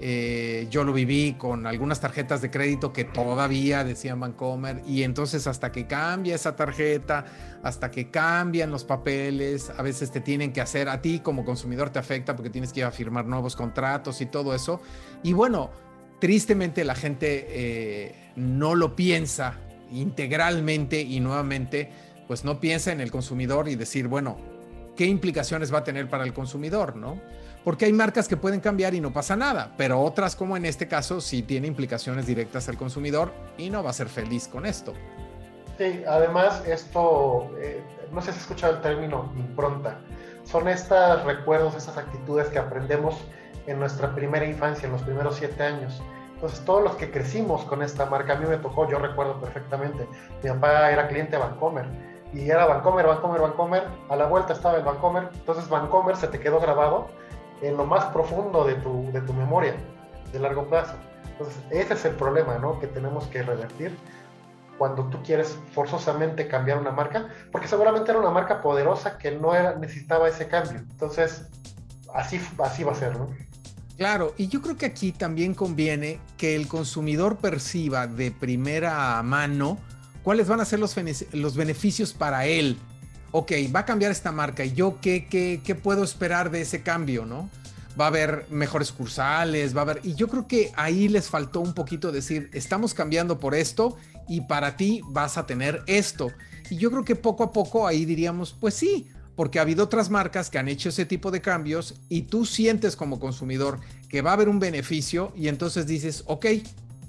Eh, 0.00 0.66
yo 0.70 0.82
lo 0.82 0.92
viví 0.92 1.34
con 1.38 1.68
algunas 1.68 2.00
tarjetas 2.00 2.42
de 2.42 2.50
crédito 2.50 2.92
que 2.92 3.04
todavía 3.04 3.84
decían 3.84 4.18
Bancomer 4.18 4.82
y 4.86 5.04
entonces 5.04 5.46
hasta 5.46 5.70
que 5.70 5.86
cambia 5.86 6.34
esa 6.34 6.56
tarjeta, 6.56 7.26
hasta 7.62 7.92
que 7.92 8.10
cambian 8.10 8.72
los 8.72 8.82
papeles, 8.82 9.70
a 9.70 9.82
veces 9.82 10.10
te 10.10 10.20
tienen 10.20 10.52
que 10.52 10.60
hacer, 10.60 10.88
a 10.88 11.00
ti 11.00 11.20
como 11.20 11.44
consumidor 11.44 11.90
te 11.90 12.00
afecta 12.00 12.34
porque 12.34 12.50
tienes 12.50 12.72
que 12.72 12.80
ir 12.80 12.86
a 12.86 12.90
firmar 12.90 13.26
nuevos 13.26 13.54
contratos 13.54 14.20
y 14.20 14.26
todo 14.26 14.52
eso. 14.52 14.80
Y 15.22 15.32
bueno, 15.32 15.70
tristemente 16.18 16.82
la 16.84 16.96
gente 16.96 17.46
eh, 17.48 18.32
no 18.34 18.74
lo 18.74 18.96
piensa 18.96 19.60
integralmente 19.92 21.00
y 21.00 21.20
nuevamente 21.20 21.90
pues 22.26 22.44
no 22.44 22.60
piensa 22.60 22.92
en 22.92 23.00
el 23.00 23.10
consumidor 23.10 23.68
y 23.68 23.74
decir, 23.74 24.08
bueno, 24.08 24.36
¿qué 24.96 25.06
implicaciones 25.06 25.72
va 25.72 25.78
a 25.78 25.84
tener 25.84 26.08
para 26.08 26.24
el 26.24 26.32
consumidor, 26.32 26.96
no? 26.96 27.20
porque 27.64 27.86
hay 27.86 27.92
marcas 27.92 28.28
que 28.28 28.36
pueden 28.36 28.60
cambiar 28.60 28.94
y 28.94 29.00
no 29.00 29.12
pasa 29.12 29.34
nada, 29.34 29.72
pero 29.76 30.00
otras 30.00 30.36
como 30.36 30.56
en 30.56 30.66
este 30.66 30.86
caso 30.86 31.20
sí 31.20 31.42
tiene 31.42 31.66
implicaciones 31.66 32.26
directas 32.26 32.68
al 32.68 32.76
consumidor 32.76 33.32
y 33.56 33.70
no 33.70 33.82
va 33.82 33.90
a 33.90 33.94
ser 33.94 34.08
feliz 34.08 34.46
con 34.46 34.66
esto. 34.66 34.92
Sí, 35.78 36.04
además 36.06 36.62
esto, 36.66 37.50
eh, 37.58 37.82
no 38.12 38.20
sé 38.20 38.26
si 38.26 38.36
has 38.36 38.42
escuchado 38.42 38.74
el 38.74 38.82
término 38.82 39.32
impronta, 39.36 39.98
son 40.44 40.68
estos 40.68 41.24
recuerdos, 41.24 41.74
estas 41.74 41.96
actitudes 41.96 42.48
que 42.48 42.58
aprendemos 42.58 43.16
en 43.66 43.78
nuestra 43.78 44.14
primera 44.14 44.44
infancia, 44.44 44.86
en 44.86 44.92
los 44.92 45.02
primeros 45.02 45.36
siete 45.36 45.62
años. 45.62 46.02
Entonces, 46.34 46.62
todos 46.66 46.82
los 46.82 46.96
que 46.96 47.10
crecimos 47.10 47.64
con 47.64 47.82
esta 47.82 48.04
marca, 48.04 48.34
a 48.34 48.36
mí 48.36 48.46
me 48.46 48.58
tocó, 48.58 48.86
yo 48.90 48.98
recuerdo 48.98 49.40
perfectamente, 49.40 50.06
mi 50.42 50.50
papá 50.50 50.90
era 50.90 51.08
cliente 51.08 51.32
de 51.32 51.38
Vancomer 51.38 51.86
y 52.34 52.50
era 52.50 52.66
Vancomer, 52.66 53.06
Vancomer, 53.06 53.40
Vancomer, 53.40 53.84
a 54.08 54.16
la 54.16 54.26
vuelta 54.26 54.52
estaba 54.52 54.76
el 54.76 54.82
Vancomer, 54.82 55.30
entonces 55.32 55.68
Vancomer 55.68 56.16
se 56.16 56.26
te 56.28 56.40
quedó 56.40 56.58
grabado 56.60 57.06
en 57.62 57.76
lo 57.76 57.86
más 57.86 58.04
profundo 58.06 58.64
de 58.64 58.74
tu, 58.74 59.10
de 59.12 59.20
tu 59.20 59.32
memoria 59.32 59.76
de 60.32 60.38
largo 60.40 60.66
plazo. 60.66 60.94
Entonces, 61.30 61.56
ese 61.70 61.94
es 61.94 62.04
el 62.04 62.14
problema, 62.14 62.58
¿no? 62.58 62.78
Que 62.80 62.88
tenemos 62.88 63.26
que 63.28 63.42
revertir 63.42 63.96
cuando 64.78 65.04
tú 65.04 65.22
quieres 65.22 65.56
forzosamente 65.72 66.48
cambiar 66.48 66.78
una 66.78 66.90
marca, 66.90 67.28
porque 67.52 67.68
seguramente 67.68 68.10
era 68.10 68.18
una 68.18 68.30
marca 68.30 68.60
poderosa 68.60 69.16
que 69.18 69.30
no 69.30 69.54
era, 69.54 69.76
necesitaba 69.76 70.28
ese 70.28 70.48
cambio. 70.48 70.78
Entonces, 70.78 71.46
así, 72.12 72.40
así 72.58 72.82
va 72.82 72.92
a 72.92 72.96
ser, 72.96 73.16
¿no? 73.16 73.28
Claro, 73.96 74.34
y 74.36 74.48
yo 74.48 74.60
creo 74.60 74.76
que 74.76 74.86
aquí 74.86 75.12
también 75.12 75.54
conviene 75.54 76.18
que 76.36 76.56
el 76.56 76.66
consumidor 76.66 77.36
perciba 77.36 78.08
de 78.08 78.32
primera 78.32 79.22
mano 79.22 79.78
cuáles 80.24 80.48
van 80.48 80.60
a 80.60 80.64
ser 80.64 80.80
los, 80.80 80.96
los 81.32 81.54
beneficios 81.54 82.12
para 82.12 82.46
él. 82.46 82.76
Ok, 83.30 83.52
va 83.74 83.80
a 83.80 83.84
cambiar 83.84 84.10
esta 84.10 84.32
marca 84.32 84.64
y 84.64 84.72
yo 84.72 84.98
qué, 85.00 85.26
qué, 85.28 85.60
qué 85.62 85.74
puedo 85.76 86.02
esperar 86.02 86.50
de 86.50 86.62
ese 86.62 86.82
cambio, 86.82 87.24
¿no? 87.24 87.48
va 87.98 88.06
a 88.06 88.08
haber 88.08 88.46
mejores 88.50 88.92
cursales, 88.92 89.74
va 89.74 89.80
a 89.80 89.82
haber... 89.82 90.00
Y 90.02 90.14
yo 90.14 90.28
creo 90.28 90.46
que 90.46 90.72
ahí 90.76 91.08
les 91.08 91.28
faltó 91.28 91.60
un 91.60 91.74
poquito 91.74 92.10
decir, 92.10 92.50
estamos 92.52 92.94
cambiando 92.94 93.38
por 93.38 93.54
esto 93.54 93.96
y 94.28 94.42
para 94.42 94.76
ti 94.76 95.00
vas 95.10 95.38
a 95.38 95.46
tener 95.46 95.82
esto. 95.86 96.32
Y 96.70 96.76
yo 96.76 96.90
creo 96.90 97.04
que 97.04 97.16
poco 97.16 97.44
a 97.44 97.52
poco 97.52 97.86
ahí 97.86 98.04
diríamos, 98.04 98.56
pues 98.58 98.74
sí, 98.74 99.06
porque 99.36 99.58
ha 99.58 99.62
habido 99.62 99.84
otras 99.84 100.10
marcas 100.10 100.50
que 100.50 100.58
han 100.58 100.68
hecho 100.68 100.88
ese 100.88 101.06
tipo 101.06 101.30
de 101.30 101.40
cambios 101.40 101.94
y 102.08 102.22
tú 102.22 102.46
sientes 102.46 102.96
como 102.96 103.20
consumidor 103.20 103.80
que 104.08 104.22
va 104.22 104.30
a 104.30 104.34
haber 104.34 104.48
un 104.48 104.58
beneficio 104.58 105.32
y 105.36 105.48
entonces 105.48 105.86
dices, 105.86 106.24
ok, 106.26 106.46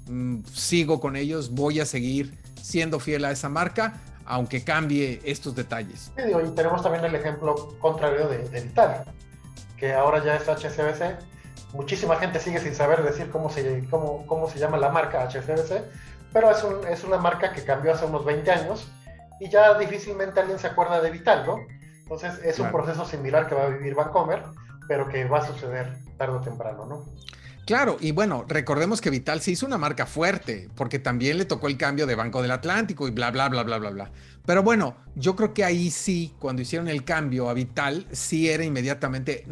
mm, 0.08 0.38
sigo 0.52 1.00
con 1.00 1.16
ellos, 1.16 1.50
voy 1.50 1.80
a 1.80 1.86
seguir 1.86 2.34
siendo 2.66 2.98
fiel 2.98 3.24
a 3.24 3.30
esa 3.30 3.48
marca, 3.48 3.94
aunque 4.24 4.64
cambie 4.64 5.20
estos 5.24 5.54
detalles. 5.54 6.10
y 6.16 6.50
tenemos 6.50 6.82
también 6.82 7.04
el 7.04 7.14
ejemplo 7.14 7.78
contrario 7.78 8.26
de, 8.28 8.38
de 8.48 8.60
Vital, 8.60 9.04
que 9.76 9.94
ahora 9.94 10.24
ya 10.24 10.34
es 10.34 10.48
HCBC. 10.48 11.16
Muchísima 11.74 12.16
gente 12.16 12.40
sigue 12.40 12.58
sin 12.58 12.74
saber 12.74 13.04
decir 13.04 13.30
cómo 13.30 13.50
se, 13.50 13.86
cómo, 13.88 14.26
cómo 14.26 14.50
se 14.50 14.58
llama 14.58 14.78
la 14.78 14.90
marca 14.90 15.28
HCBC, 15.28 15.84
pero 16.32 16.50
es, 16.50 16.64
un, 16.64 16.84
es 16.88 17.04
una 17.04 17.18
marca 17.18 17.52
que 17.52 17.62
cambió 17.62 17.92
hace 17.92 18.04
unos 18.04 18.24
20 18.24 18.50
años 18.50 18.88
y 19.38 19.48
ya 19.48 19.78
difícilmente 19.78 20.40
alguien 20.40 20.58
se 20.58 20.66
acuerda 20.66 21.00
de 21.00 21.10
Vital, 21.12 21.46
¿no? 21.46 21.58
Entonces 22.02 22.40
es 22.42 22.58
un 22.58 22.72
proceso 22.72 23.04
similar 23.04 23.46
que 23.46 23.54
va 23.54 23.64
a 23.64 23.68
vivir 23.68 23.94
Vancomer, 23.94 24.42
pero 24.88 25.08
que 25.08 25.24
va 25.26 25.38
a 25.38 25.46
suceder 25.46 25.98
tarde 26.18 26.36
o 26.36 26.40
temprano, 26.40 26.84
¿no? 26.86 27.04
Claro, 27.66 27.96
y 28.00 28.12
bueno, 28.12 28.44
recordemos 28.46 29.00
que 29.00 29.10
Vital 29.10 29.40
se 29.40 29.50
hizo 29.50 29.66
una 29.66 29.76
marca 29.76 30.06
fuerte, 30.06 30.68
porque 30.76 31.00
también 31.00 31.36
le 31.36 31.46
tocó 31.46 31.66
el 31.66 31.76
cambio 31.76 32.06
de 32.06 32.14
Banco 32.14 32.40
del 32.40 32.52
Atlántico 32.52 33.08
y 33.08 33.10
bla, 33.10 33.32
bla, 33.32 33.48
bla, 33.48 33.64
bla, 33.64 33.78
bla, 33.78 33.90
bla. 33.90 34.10
Pero 34.46 34.62
bueno, 34.62 34.96
yo 35.16 35.34
creo 35.34 35.52
que 35.52 35.64
ahí 35.64 35.90
sí, 35.90 36.32
cuando 36.38 36.62
hicieron 36.62 36.86
el 36.86 37.02
cambio 37.02 37.50
a 37.50 37.54
Vital, 37.54 38.06
sí 38.12 38.48
era 38.48 38.64
inmediatamente, 38.64 39.44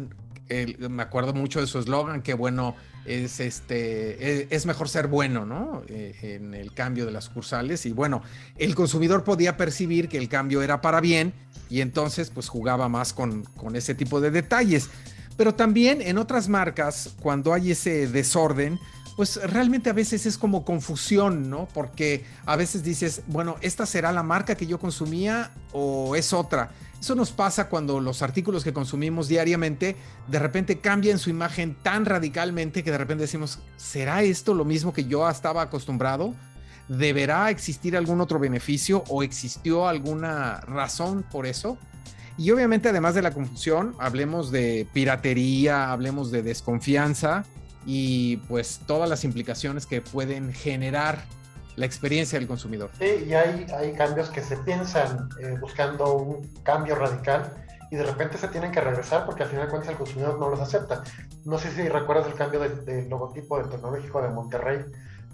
me 0.77 1.03
acuerdo 1.03 1.33
mucho 1.33 1.59
de 1.59 1.67
su 1.67 1.77
eslogan, 1.77 2.21
que 2.21 2.33
bueno, 2.33 2.77
es 3.03 3.41
este 3.41 4.43
e, 4.43 4.47
es, 4.49 4.65
mejor 4.65 4.87
ser 4.87 5.07
bueno, 5.07 5.45
¿no? 5.45 5.83
Eh, 5.89 6.37
en 6.39 6.53
el 6.53 6.73
cambio 6.73 7.05
de 7.05 7.11
las 7.11 7.27
cursales 7.27 7.85
y 7.85 7.91
bueno, 7.91 8.23
el 8.57 8.75
consumidor 8.75 9.25
podía 9.25 9.57
percibir 9.57 10.07
que 10.07 10.17
el 10.17 10.29
cambio 10.29 10.61
era 10.63 10.79
para 10.79 11.01
bien 11.01 11.33
y 11.69 11.81
entonces 11.81 12.29
pues 12.29 12.47
jugaba 12.47 12.87
más 12.87 13.11
con, 13.11 13.43
con 13.43 13.75
ese 13.75 13.93
tipo 13.93 14.21
de 14.21 14.31
detalles. 14.31 14.89
Pero 15.37 15.55
también 15.55 16.01
en 16.01 16.17
otras 16.17 16.47
marcas, 16.47 17.15
cuando 17.21 17.53
hay 17.53 17.71
ese 17.71 18.07
desorden, 18.07 18.79
pues 19.15 19.39
realmente 19.49 19.89
a 19.89 19.93
veces 19.93 20.25
es 20.25 20.37
como 20.37 20.65
confusión, 20.65 21.49
¿no? 21.49 21.67
Porque 21.73 22.25
a 22.45 22.55
veces 22.55 22.83
dices, 22.83 23.21
bueno, 23.27 23.55
¿esta 23.61 23.85
será 23.85 24.11
la 24.11 24.23
marca 24.23 24.55
que 24.55 24.67
yo 24.67 24.79
consumía 24.79 25.51
o 25.71 26.15
es 26.15 26.33
otra? 26.33 26.71
Eso 26.99 27.15
nos 27.15 27.31
pasa 27.31 27.69
cuando 27.69 27.99
los 27.99 28.21
artículos 28.21 28.63
que 28.63 28.73
consumimos 28.73 29.27
diariamente 29.27 29.95
de 30.27 30.39
repente 30.39 30.79
cambian 30.79 31.19
su 31.19 31.29
imagen 31.29 31.75
tan 31.81 32.05
radicalmente 32.05 32.83
que 32.83 32.91
de 32.91 32.97
repente 32.97 33.23
decimos, 33.23 33.59
¿será 33.77 34.23
esto 34.23 34.53
lo 34.53 34.65
mismo 34.65 34.91
que 34.91 35.05
yo 35.05 35.29
estaba 35.29 35.61
acostumbrado? 35.61 36.33
¿Deberá 36.87 37.49
existir 37.49 37.95
algún 37.95 38.21
otro 38.21 38.39
beneficio 38.39 39.03
o 39.07 39.23
existió 39.23 39.87
alguna 39.87 40.61
razón 40.61 41.23
por 41.31 41.45
eso? 41.45 41.77
Y 42.37 42.51
obviamente 42.51 42.89
además 42.89 43.15
de 43.15 43.21
la 43.21 43.31
confusión, 43.31 43.95
hablemos 43.99 44.51
de 44.51 44.87
piratería, 44.93 45.91
hablemos 45.91 46.31
de 46.31 46.43
desconfianza 46.43 47.45
y 47.85 48.37
pues 48.47 48.81
todas 48.85 49.09
las 49.09 49.23
implicaciones 49.23 49.85
que 49.85 50.01
pueden 50.01 50.53
generar 50.53 51.23
la 51.75 51.85
experiencia 51.85 52.39
del 52.39 52.47
consumidor. 52.47 52.89
Sí, 52.99 53.25
y 53.27 53.33
hay, 53.33 53.65
hay 53.77 53.93
cambios 53.93 54.29
que 54.29 54.41
se 54.41 54.57
piensan 54.57 55.29
eh, 55.41 55.57
buscando 55.59 56.13
un 56.13 56.47
cambio 56.63 56.95
radical 56.95 57.53
y 57.91 57.95
de 57.95 58.03
repente 58.03 58.37
se 58.37 58.47
tienen 58.47 58.71
que 58.71 58.81
regresar 58.81 59.25
porque 59.25 59.43
al 59.43 59.49
final 59.49 59.65
de 59.65 59.69
cuentas 59.69 59.91
el 59.91 59.97
consumidor 59.97 60.39
no 60.39 60.49
los 60.49 60.59
acepta. 60.59 61.03
No 61.43 61.57
sé 61.57 61.71
si 61.71 61.87
recuerdas 61.87 62.27
el 62.27 62.33
cambio 62.33 62.59
del 62.59 63.09
logotipo 63.09 63.57
del 63.57 63.69
tecnológico 63.69 64.21
de 64.21 64.29
Monterrey 64.29 64.79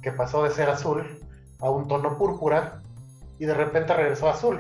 que 0.02 0.12
pasó 0.12 0.44
de 0.44 0.52
ser 0.52 0.70
azul 0.70 1.20
a 1.60 1.70
un 1.70 1.88
tono 1.88 2.18
púrpura 2.18 2.82
y 3.40 3.46
de 3.46 3.54
repente 3.54 3.94
regresó 3.94 4.28
a 4.28 4.34
azul. 4.34 4.60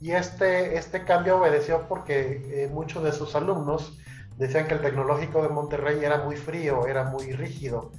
Y 0.00 0.12
este, 0.12 0.76
este 0.76 1.04
cambio 1.04 1.38
obedeció 1.38 1.86
porque 1.88 2.42
eh, 2.52 2.68
muchos 2.68 3.02
de 3.02 3.12
sus 3.12 3.34
alumnos 3.34 3.98
decían 4.36 4.68
que 4.68 4.74
el 4.74 4.80
tecnológico 4.80 5.42
de 5.42 5.48
Monterrey 5.48 6.04
era 6.04 6.18
muy 6.18 6.36
frío, 6.36 6.86
era 6.86 7.04
muy 7.04 7.32
rígido, 7.32 7.90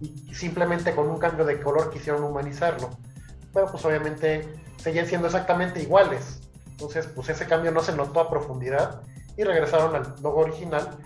y 0.00 0.32
simplemente 0.34 0.94
con 0.94 1.08
un 1.08 1.18
cambio 1.18 1.44
de 1.44 1.60
color 1.60 1.90
quisieron 1.90 2.22
humanizarlo. 2.22 2.90
Pero 3.52 3.70
pues 3.70 3.84
obviamente 3.84 4.48
seguían 4.76 5.06
siendo 5.06 5.26
exactamente 5.26 5.82
iguales. 5.82 6.40
Entonces 6.70 7.06
pues 7.06 7.28
ese 7.28 7.46
cambio 7.46 7.72
no 7.72 7.82
se 7.82 7.96
notó 7.96 8.20
a 8.20 8.30
profundidad 8.30 9.02
y 9.36 9.42
regresaron 9.42 9.96
al 9.96 10.14
logo 10.22 10.40
original 10.40 10.98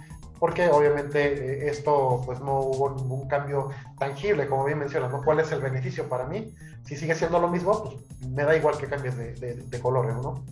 porque 0.42 0.68
obviamente 0.68 1.20
eh, 1.20 1.68
esto 1.70 2.20
pues 2.26 2.40
no 2.40 2.58
hubo 2.62 2.90
ningún 2.96 3.28
cambio 3.28 3.70
tangible, 3.96 4.48
como 4.48 4.64
bien 4.64 4.80
mencionas, 4.80 5.12
¿no? 5.12 5.22
¿Cuál 5.22 5.38
es 5.38 5.52
el 5.52 5.60
beneficio 5.60 6.08
para 6.08 6.26
mí? 6.26 6.52
Si 6.84 6.96
sigue 6.96 7.14
siendo 7.14 7.38
lo 7.38 7.46
mismo, 7.46 7.84
pues 7.84 8.28
me 8.28 8.42
da 8.42 8.56
igual 8.56 8.76
que 8.76 8.88
cambies 8.88 9.16
de, 9.16 9.34
de, 9.34 9.54
de 9.54 9.80
colores, 9.80 10.16
¿no? 10.16 10.44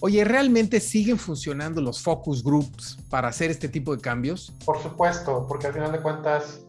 Oye, 0.00 0.24
¿realmente 0.24 0.80
siguen 0.80 1.16
funcionando 1.16 1.80
los 1.80 2.02
focus 2.02 2.42
groups 2.42 2.98
para 3.08 3.28
hacer 3.28 3.52
este 3.52 3.68
tipo 3.68 3.94
de 3.94 4.02
cambios? 4.02 4.52
Por 4.64 4.82
supuesto, 4.82 5.46
porque 5.46 5.68
al 5.68 5.74
final 5.74 5.92
de 5.92 6.00
cuentas 6.00 6.62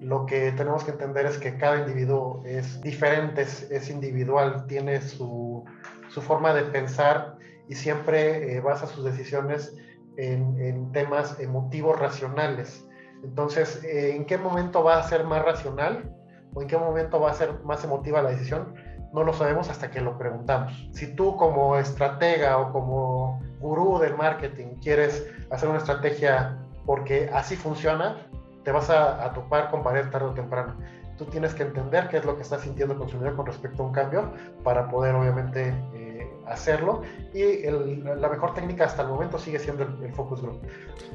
lo 0.00 0.26
que 0.26 0.50
tenemos 0.50 0.82
que 0.82 0.90
entender 0.90 1.24
es 1.24 1.38
que 1.38 1.56
cada 1.56 1.78
individuo 1.78 2.42
es 2.44 2.80
diferente, 2.80 3.42
es, 3.42 3.90
individual, 3.90 4.66
tiene 4.66 5.02
su, 5.02 5.64
su, 6.12 6.20
forma 6.20 6.52
de 6.52 6.64
pensar 6.64 7.36
y 7.68 7.76
siempre 7.76 8.56
eh, 8.56 8.60
basa 8.60 8.88
sus 8.88 9.04
decisiones 9.04 9.72
en, 10.18 10.60
en, 10.60 10.92
temas 10.92 11.40
emotivos 11.40 11.98
racionales. 11.98 12.86
Entonces, 13.24 13.82
eh, 13.84 14.14
¿en 14.14 14.26
qué 14.26 14.36
momento 14.36 14.84
va 14.84 14.98
a 14.98 15.02
ser 15.02 15.24
más 15.24 15.42
racional 15.42 16.14
o 16.52 16.60
en 16.60 16.68
qué 16.68 16.76
momento 16.76 17.18
va 17.18 17.30
a 17.30 17.34
ser 17.34 17.64
más 17.64 17.82
emotiva 17.82 18.20
la 18.20 18.30
decisión? 18.30 18.74
no 19.12 19.24
lo 19.24 19.32
sabemos 19.32 19.70
hasta 19.70 19.90
que 19.90 20.00
lo 20.00 20.18
preguntamos. 20.18 20.88
Si 20.92 21.14
tú 21.14 21.36
como 21.36 21.76
estratega 21.76 22.58
o 22.58 22.72
como 22.72 23.40
gurú 23.60 23.98
del 23.98 24.16
marketing 24.16 24.76
quieres 24.82 25.26
hacer 25.50 25.68
una 25.68 25.78
estrategia 25.78 26.58
porque 26.84 27.30
así 27.32 27.56
funciona, 27.56 28.16
te 28.64 28.72
vas 28.72 28.90
a, 28.90 29.32
topar 29.32 29.70
con 29.70 29.82
pared 29.82 30.08
tarde 30.10 30.26
o 30.26 30.34
temprano. 30.34 30.76
Tú 31.16 31.24
tienes 31.24 31.54
que 31.54 31.64
entender 31.64 32.08
qué 32.08 32.18
es 32.18 32.24
lo 32.24 32.36
que 32.36 32.42
está 32.42 32.58
sintiendo 32.58 32.94
el 32.94 33.00
consumidor 33.00 33.34
con 33.34 33.46
respecto 33.46 33.82
a 33.82 33.86
un 33.86 33.92
cambio 33.92 34.32
para 34.62 34.88
poder 34.88 35.14
obviamente 35.14 35.74
eh, 35.94 36.07
hacerlo. 36.50 37.02
Y 37.34 37.62
la 37.64 38.28
mejor 38.28 38.54
técnica 38.54 38.84
hasta 38.84 39.02
el 39.02 39.08
momento 39.08 39.38
sigue 39.38 39.58
siendo 39.58 39.84
el 39.84 40.12
focus 40.14 40.42
group. 40.42 40.60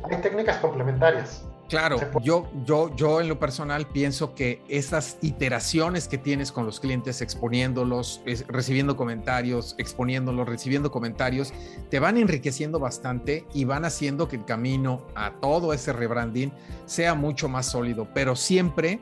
Hay 0.09 0.17
técnicas 0.17 0.57
complementarias. 0.57 1.45
Claro, 1.69 1.97
yo, 2.21 2.47
yo, 2.65 2.95
yo 2.95 3.21
en 3.21 3.29
lo 3.29 3.39
personal 3.39 3.87
pienso 3.87 4.35
que 4.35 4.61
esas 4.67 5.17
iteraciones 5.21 6.07
que 6.07 6.17
tienes 6.17 6.51
con 6.51 6.65
los 6.65 6.79
clientes, 6.79 7.21
exponiéndolos, 7.21 8.21
recibiendo 8.47 8.95
comentarios, 8.95 9.73
exponiéndolos, 9.77 10.47
recibiendo 10.47 10.91
comentarios, 10.91 11.53
te 11.89 11.99
van 11.99 12.17
enriqueciendo 12.17 12.79
bastante 12.79 13.47
y 13.53 13.63
van 13.63 13.85
haciendo 13.85 14.27
que 14.27 14.35
el 14.35 14.45
camino 14.45 15.07
a 15.15 15.31
todo 15.39 15.73
ese 15.73 15.93
rebranding 15.93 16.51
sea 16.85 17.15
mucho 17.15 17.49
más 17.49 17.67
sólido, 17.67 18.07
pero 18.13 18.35
siempre 18.35 18.99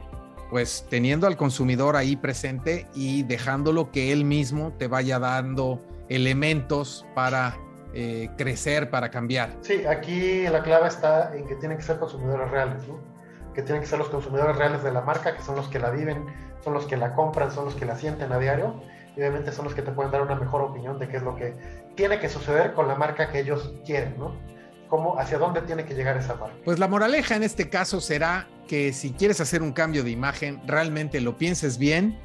pues 0.49 0.85
teniendo 0.89 1.27
al 1.27 1.37
consumidor 1.37 1.95
ahí 1.95 2.17
presente 2.17 2.85
y 2.93 3.23
dejándolo 3.23 3.89
que 3.89 4.11
él 4.11 4.25
mismo 4.25 4.73
te 4.77 4.87
vaya 4.87 5.17
dando 5.17 5.81
elementos 6.15 7.05
para 7.15 7.57
eh, 7.93 8.29
crecer, 8.37 8.89
para 8.89 9.09
cambiar? 9.09 9.57
Sí, 9.61 9.85
aquí 9.85 10.47
la 10.47 10.61
clave 10.61 10.87
está 10.87 11.35
en 11.35 11.47
que 11.47 11.55
tienen 11.55 11.77
que 11.77 11.83
ser 11.83 11.99
consumidores 11.99 12.51
reales, 12.51 12.87
¿no? 12.87 12.99
que 13.53 13.61
tienen 13.61 13.81
que 13.81 13.87
ser 13.87 13.99
los 13.99 14.09
consumidores 14.09 14.55
reales 14.55 14.83
de 14.83 14.91
la 14.91 15.01
marca, 15.01 15.35
que 15.35 15.41
son 15.41 15.55
los 15.55 15.67
que 15.67 15.79
la 15.79 15.89
viven, 15.89 16.25
son 16.63 16.73
los 16.73 16.85
que 16.85 16.97
la 16.97 17.13
compran, 17.15 17.51
son 17.51 17.65
los 17.65 17.75
que 17.75 17.85
la 17.85 17.97
sienten 17.97 18.31
a 18.31 18.39
diario, 18.39 18.81
y 19.15 19.19
obviamente 19.19 19.51
son 19.51 19.65
los 19.65 19.73
que 19.73 19.81
te 19.81 19.91
pueden 19.91 20.11
dar 20.11 20.21
una 20.21 20.35
mejor 20.35 20.61
opinión 20.61 20.99
de 20.99 21.09
qué 21.09 21.17
es 21.17 21.23
lo 21.23 21.35
que 21.35 21.53
tiene 21.95 22.19
que 22.19 22.29
suceder 22.29 22.73
con 22.73 22.87
la 22.87 22.95
marca 22.95 23.29
que 23.29 23.39
ellos 23.39 23.73
quieren, 23.85 24.15
¿no? 24.17 24.35
Cómo, 24.87 25.17
hacia 25.17 25.37
dónde 25.37 25.61
tiene 25.61 25.85
que 25.85 25.93
llegar 25.95 26.17
esa 26.17 26.35
marca. 26.35 26.55
Pues 26.65 26.79
la 26.79 26.87
moraleja 26.87 27.35
en 27.35 27.43
este 27.43 27.69
caso 27.69 28.01
será 28.01 28.47
que 28.67 28.93
si 28.93 29.11
quieres 29.11 29.39
hacer 29.39 29.61
un 29.61 29.71
cambio 29.71 30.03
de 30.03 30.11
imagen, 30.11 30.61
realmente 30.65 31.21
lo 31.21 31.37
pienses 31.37 31.77
bien, 31.77 32.19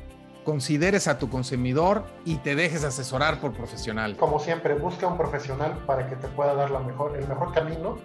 consideres 0.46 1.08
a 1.08 1.18
tu 1.18 1.28
consumidor 1.28 2.06
y 2.24 2.36
te 2.36 2.54
dejes 2.54 2.84
asesorar 2.84 3.40
por 3.40 3.52
profesional. 3.52 4.16
Como 4.16 4.38
siempre, 4.38 4.74
busca 4.74 5.08
un 5.08 5.18
profesional 5.18 5.72
para 5.86 6.08
que 6.08 6.14
te 6.14 6.28
pueda 6.28 6.54
dar 6.54 6.70
la 6.70 6.78
mejor, 6.78 7.16
el 7.16 7.26
mejor 7.26 7.52
camino 7.52 7.98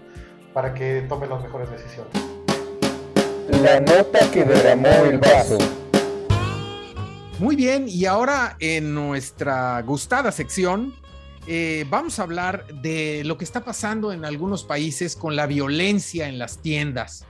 para 0.51 0.74
que 0.74 1.05
tome 1.07 1.27
las 1.27 1.43
mejores 1.43 1.69
decisiones. 1.69 2.12
La 3.62 3.79
nota 3.79 4.19
que 4.31 4.43
derramó 4.43 4.88
el 5.05 5.19
vaso. 5.19 5.60
Muy 7.38 7.55
bien, 7.55 7.86
y 7.88 8.05
ahora 8.05 8.55
en 8.60 8.95
nuestra 8.95 9.79
gustada 9.83 10.31
sección 10.31 10.95
eh, 11.45 11.86
vamos 11.91 12.17
a 12.17 12.24
hablar 12.24 12.65
de 12.81 13.21
lo 13.24 13.38
que 13.38 13.43
está 13.43 13.63
pasando 13.63 14.12
en 14.13 14.25
algunos 14.25 14.63
países 14.63 15.15
con 15.15 15.36
la 15.36 15.45
violencia 15.45 16.27
en 16.27 16.39
las 16.39 16.57
tiendas. 16.57 17.24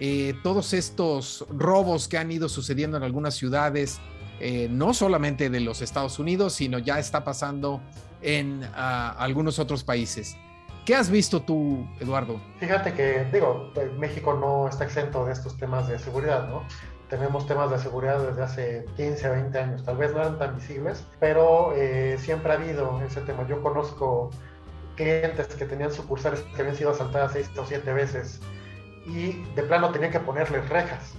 Eh, 0.00 0.34
todos 0.42 0.72
estos 0.72 1.44
robos 1.50 2.08
que 2.08 2.16
han 2.16 2.32
ido 2.32 2.48
sucediendo 2.48 2.96
en 2.96 3.02
algunas 3.02 3.34
ciudades, 3.34 4.00
eh, 4.40 4.68
no 4.70 4.94
solamente 4.94 5.50
de 5.50 5.60
los 5.60 5.82
Estados 5.82 6.18
Unidos, 6.18 6.54
sino 6.54 6.78
ya 6.78 6.98
está 6.98 7.24
pasando 7.24 7.80
en 8.22 8.68
ah, 8.74 9.14
algunos 9.18 9.58
otros 9.58 9.84
países. 9.84 10.36
¿Qué 10.84 10.94
has 10.94 11.08
visto 11.08 11.40
tú, 11.40 11.86
Eduardo? 12.00 12.40
Fíjate 12.58 12.92
que, 12.92 13.24
digo, 13.32 13.72
México 13.98 14.34
no 14.34 14.68
está 14.68 14.84
exento 14.84 15.24
de 15.24 15.32
estos 15.32 15.56
temas 15.56 15.88
de 15.88 15.98
seguridad, 15.98 16.46
¿no? 16.48 16.62
Tenemos 17.08 17.46
temas 17.46 17.70
de 17.70 17.78
seguridad 17.78 18.18
desde 18.18 18.42
hace 18.42 18.86
15 18.96 19.26
a 19.26 19.30
20 19.30 19.58
años, 19.58 19.84
tal 19.84 19.96
vez 19.96 20.12
no 20.12 20.20
eran 20.20 20.38
tan 20.38 20.56
visibles, 20.56 21.06
pero 21.20 21.72
eh, 21.74 22.16
siempre 22.18 22.52
ha 22.52 22.56
habido 22.56 23.00
ese 23.02 23.20
tema. 23.22 23.46
Yo 23.46 23.62
conozco 23.62 24.30
clientes 24.96 25.46
que 25.46 25.64
tenían 25.64 25.92
sucursales 25.92 26.40
que 26.40 26.60
habían 26.60 26.76
sido 26.76 26.90
asaltadas 26.90 27.32
seis 27.32 27.50
o 27.56 27.64
siete 27.64 27.92
veces 27.92 28.40
y 29.06 29.42
de 29.54 29.62
plano 29.64 29.90
tenían 29.90 30.12
que 30.12 30.20
ponerles 30.20 30.68
rejas 30.68 31.14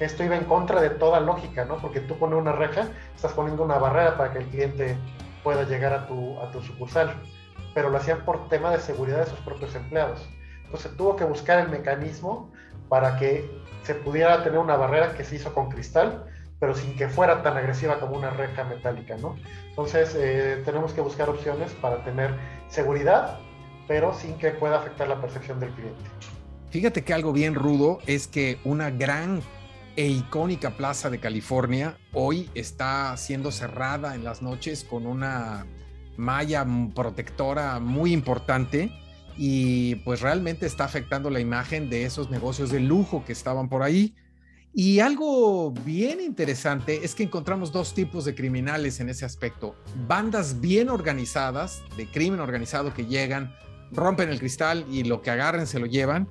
esto 0.00 0.24
iba 0.24 0.36
en 0.36 0.44
contra 0.44 0.80
de 0.80 0.90
toda 0.90 1.20
lógica, 1.20 1.64
¿no? 1.64 1.76
Porque 1.78 2.00
tú 2.00 2.18
pones 2.18 2.38
una 2.38 2.52
reja, 2.52 2.88
estás 3.14 3.32
poniendo 3.32 3.62
una 3.62 3.78
barrera 3.78 4.16
para 4.16 4.32
que 4.32 4.38
el 4.40 4.46
cliente 4.46 4.96
pueda 5.44 5.64
llegar 5.64 5.92
a 5.92 6.06
tu, 6.06 6.38
a 6.40 6.50
tu 6.50 6.62
sucursal, 6.62 7.14
pero 7.74 7.90
lo 7.90 7.98
hacían 7.98 8.24
por 8.24 8.48
tema 8.48 8.70
de 8.70 8.80
seguridad 8.80 9.24
de 9.24 9.26
sus 9.26 9.38
propios 9.40 9.74
empleados. 9.74 10.28
Entonces 10.64 10.96
tuvo 10.96 11.16
que 11.16 11.24
buscar 11.24 11.60
el 11.60 11.68
mecanismo 11.68 12.50
para 12.88 13.16
que 13.16 13.50
se 13.82 13.94
pudiera 13.94 14.42
tener 14.42 14.58
una 14.58 14.76
barrera 14.76 15.14
que 15.14 15.24
se 15.24 15.36
hizo 15.36 15.52
con 15.52 15.68
cristal, 15.68 16.24
pero 16.58 16.74
sin 16.74 16.94
que 16.96 17.08
fuera 17.08 17.42
tan 17.42 17.56
agresiva 17.56 17.98
como 18.00 18.16
una 18.16 18.30
reja 18.30 18.64
metálica, 18.64 19.16
¿no? 19.16 19.36
Entonces 19.70 20.14
eh, 20.14 20.62
tenemos 20.64 20.92
que 20.92 21.00
buscar 21.00 21.28
opciones 21.30 21.72
para 21.80 22.04
tener 22.04 22.34
seguridad, 22.68 23.38
pero 23.88 24.14
sin 24.14 24.38
que 24.38 24.50
pueda 24.50 24.78
afectar 24.78 25.08
la 25.08 25.20
percepción 25.20 25.58
del 25.58 25.70
cliente. 25.70 26.02
Fíjate 26.70 27.02
que 27.02 27.12
algo 27.12 27.32
bien 27.32 27.54
rudo 27.54 27.98
es 28.06 28.28
que 28.28 28.60
una 28.64 28.90
gran 28.90 29.42
e 30.00 30.08
icónica 30.08 30.78
plaza 30.78 31.10
de 31.10 31.20
California 31.20 31.98
hoy 32.14 32.48
está 32.54 33.14
siendo 33.18 33.52
cerrada 33.52 34.14
en 34.14 34.24
las 34.24 34.40
noches 34.40 34.82
con 34.82 35.06
una 35.06 35.66
malla 36.16 36.66
protectora 36.94 37.78
muy 37.80 38.14
importante 38.14 38.90
y 39.36 39.96
pues 39.96 40.22
realmente 40.22 40.64
está 40.64 40.84
afectando 40.84 41.28
la 41.28 41.38
imagen 41.38 41.90
de 41.90 42.06
esos 42.06 42.30
negocios 42.30 42.70
de 42.70 42.80
lujo 42.80 43.26
que 43.26 43.34
estaban 43.34 43.68
por 43.68 43.82
ahí. 43.82 44.14
Y 44.72 45.00
algo 45.00 45.70
bien 45.70 46.22
interesante 46.22 47.04
es 47.04 47.14
que 47.14 47.24
encontramos 47.24 47.70
dos 47.70 47.92
tipos 47.92 48.24
de 48.24 48.34
criminales 48.34 49.00
en 49.00 49.10
ese 49.10 49.26
aspecto. 49.26 49.74
Bandas 50.08 50.62
bien 50.62 50.88
organizadas, 50.88 51.82
de 51.98 52.10
crimen 52.10 52.40
organizado 52.40 52.94
que 52.94 53.04
llegan, 53.04 53.54
rompen 53.92 54.30
el 54.30 54.38
cristal 54.38 54.86
y 54.90 55.04
lo 55.04 55.20
que 55.20 55.30
agarren 55.30 55.66
se 55.66 55.78
lo 55.78 55.84
llevan 55.84 56.26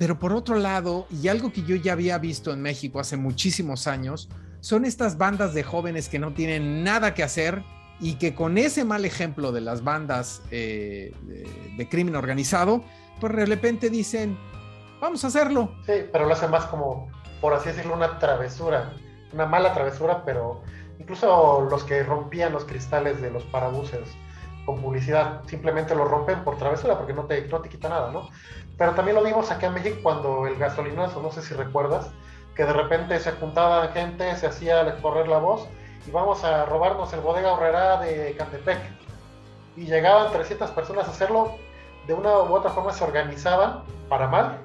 pero 0.00 0.18
por 0.18 0.32
otro 0.32 0.54
lado, 0.56 1.06
y 1.10 1.28
algo 1.28 1.52
que 1.52 1.62
yo 1.62 1.76
ya 1.76 1.92
había 1.92 2.16
visto 2.16 2.54
en 2.54 2.62
México 2.62 3.00
hace 3.00 3.18
muchísimos 3.18 3.86
años, 3.86 4.30
son 4.60 4.86
estas 4.86 5.18
bandas 5.18 5.52
de 5.52 5.62
jóvenes 5.62 6.08
que 6.08 6.18
no 6.18 6.32
tienen 6.32 6.82
nada 6.82 7.12
que 7.12 7.22
hacer 7.22 7.62
y 8.00 8.14
que 8.14 8.34
con 8.34 8.56
ese 8.56 8.86
mal 8.86 9.04
ejemplo 9.04 9.52
de 9.52 9.60
las 9.60 9.84
bandas 9.84 10.40
eh, 10.50 11.12
de, 11.76 11.88
crimen 11.90 12.16
organizado, 12.16 12.82
pues 13.20 13.36
de 13.36 13.44
repente 13.44 13.90
dicen, 13.90 14.38
vamos 15.02 15.22
a 15.24 15.26
hacerlo. 15.26 15.74
Sí, 15.84 15.92
pero 16.10 16.24
lo 16.24 16.32
hacen 16.32 16.50
más 16.50 16.64
como, 16.64 17.10
por 17.42 17.52
así 17.52 17.68
decirlo, 17.68 17.92
una 17.92 18.18
travesura, 18.18 18.94
una 19.34 19.44
mala 19.44 19.74
travesura, 19.74 20.24
pero 20.24 20.62
incluso 20.98 21.68
los 21.70 21.84
que 21.84 22.02
rompían 22.04 22.54
los 22.54 22.64
cristales 22.64 23.20
de 23.20 23.30
los 23.30 23.42
parabuses 23.44 24.08
con 24.66 24.80
publicidad, 24.80 25.42
simplemente 25.46 25.94
lo 25.94 26.04
rompen 26.04 26.44
por 26.44 26.56
travesura 26.56 26.96
porque 26.96 27.12
no 27.12 27.24
te, 27.24 27.46
no 27.48 27.60
te 27.60 27.68
quita 27.68 27.88
nada, 27.88 28.10
¿no? 28.10 28.28
Pero 28.76 28.92
también 28.92 29.16
lo 29.16 29.22
vimos 29.22 29.50
aquí 29.50 29.66
en 29.66 29.74
México 29.74 29.98
cuando 30.02 30.46
el 30.46 30.56
gasolinazo, 30.56 31.20
no 31.22 31.30
sé 31.30 31.42
si 31.42 31.54
recuerdas, 31.54 32.10
que 32.54 32.64
de 32.64 32.72
repente 32.72 33.18
se 33.18 33.32
juntaba 33.32 33.88
gente, 33.88 34.36
se 34.36 34.46
hacía 34.46 35.00
correr 35.00 35.28
la 35.28 35.38
voz 35.38 35.68
y 36.06 36.10
vamos 36.10 36.44
a 36.44 36.64
robarnos 36.66 37.12
el 37.12 37.20
bodega 37.20 37.52
horrera 37.52 38.00
de 38.00 38.34
Cantepec. 38.36 38.78
Y 39.76 39.86
llegaban 39.86 40.32
300 40.32 40.70
personas 40.72 41.06
a 41.08 41.10
hacerlo, 41.10 41.56
de 42.06 42.14
una 42.14 42.30
u 42.38 42.54
otra 42.54 42.70
forma 42.70 42.92
se 42.92 43.04
organizaban 43.04 43.84
para 44.08 44.28
mal, 44.28 44.58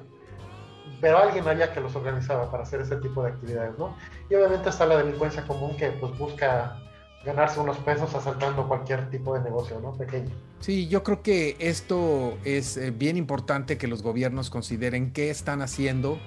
pero 1.00 1.18
alguien 1.18 1.46
había 1.46 1.72
que 1.72 1.80
los 1.80 1.94
organizaba 1.94 2.50
para 2.50 2.62
hacer 2.62 2.80
ese 2.80 2.96
tipo 2.96 3.22
de 3.22 3.30
actividades, 3.30 3.78
¿no? 3.78 3.94
Y 4.28 4.34
obviamente 4.34 4.70
está 4.70 4.86
la 4.86 4.96
delincuencia 4.96 5.46
común 5.46 5.76
que 5.76 5.90
pues 5.90 6.16
busca 6.18 6.76
ganarse 7.26 7.58
unos 7.58 7.76
pesos 7.78 8.14
asaltando 8.14 8.68
cualquier 8.68 9.10
tipo 9.10 9.34
de 9.34 9.40
negocio, 9.40 9.80
¿no? 9.80 9.92
Pequeño. 9.92 10.30
Sí, 10.60 10.86
yo 10.86 11.02
creo 11.02 11.22
que 11.22 11.56
esto 11.58 12.38
es 12.44 12.76
eh, 12.76 12.92
bien 12.92 13.16
importante 13.16 13.76
que 13.76 13.88
los 13.88 14.02
gobiernos 14.02 14.48
consideren 14.48 15.12
qué 15.12 15.28
están 15.28 15.60
haciendo 15.60 16.18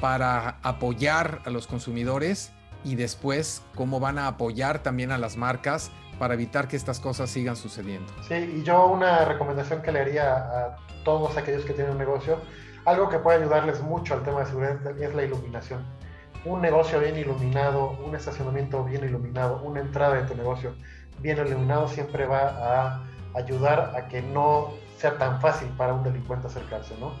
para 0.00 0.58
apoyar 0.62 1.40
a 1.44 1.50
los 1.50 1.68
consumidores 1.68 2.52
y 2.82 2.96
después 2.96 3.62
cómo 3.76 4.00
van 4.00 4.18
a 4.18 4.26
apoyar 4.26 4.82
también 4.82 5.12
a 5.12 5.18
las 5.18 5.36
marcas 5.36 5.92
para 6.18 6.34
evitar 6.34 6.66
que 6.66 6.76
estas 6.76 6.98
cosas 6.98 7.30
sigan 7.30 7.54
sucediendo. 7.56 8.12
Sí, 8.26 8.34
y 8.58 8.62
yo 8.64 8.86
una 8.86 9.24
recomendación 9.24 9.82
que 9.82 9.92
le 9.92 10.00
haría 10.00 10.34
a 10.34 10.76
todos 11.04 11.36
aquellos 11.36 11.64
que 11.64 11.72
tienen 11.72 11.92
un 11.92 11.98
negocio, 11.98 12.38
algo 12.84 13.08
que 13.08 13.18
puede 13.18 13.38
ayudarles 13.38 13.80
mucho 13.82 14.14
al 14.14 14.22
tema 14.24 14.40
de 14.40 14.46
seguridad 14.46 15.00
es 15.00 15.14
la 15.14 15.22
iluminación 15.22 15.99
un 16.44 16.60
negocio 16.62 17.00
bien 17.00 17.16
iluminado, 17.16 17.98
un 18.04 18.14
estacionamiento 18.14 18.84
bien 18.84 19.04
iluminado, 19.04 19.60
una 19.62 19.80
entrada 19.80 20.14
de 20.14 20.22
tu 20.22 20.34
negocio 20.34 20.74
bien 21.18 21.38
iluminado 21.38 21.88
siempre 21.88 22.26
va 22.26 22.48
a 22.48 23.02
ayudar 23.34 23.92
a 23.96 24.08
que 24.08 24.22
no 24.22 24.72
sea 24.96 25.18
tan 25.18 25.40
fácil 25.40 25.68
para 25.76 25.94
un 25.94 26.02
delincuente 26.02 26.46
acercarse, 26.46 26.94
¿no? 26.98 27.12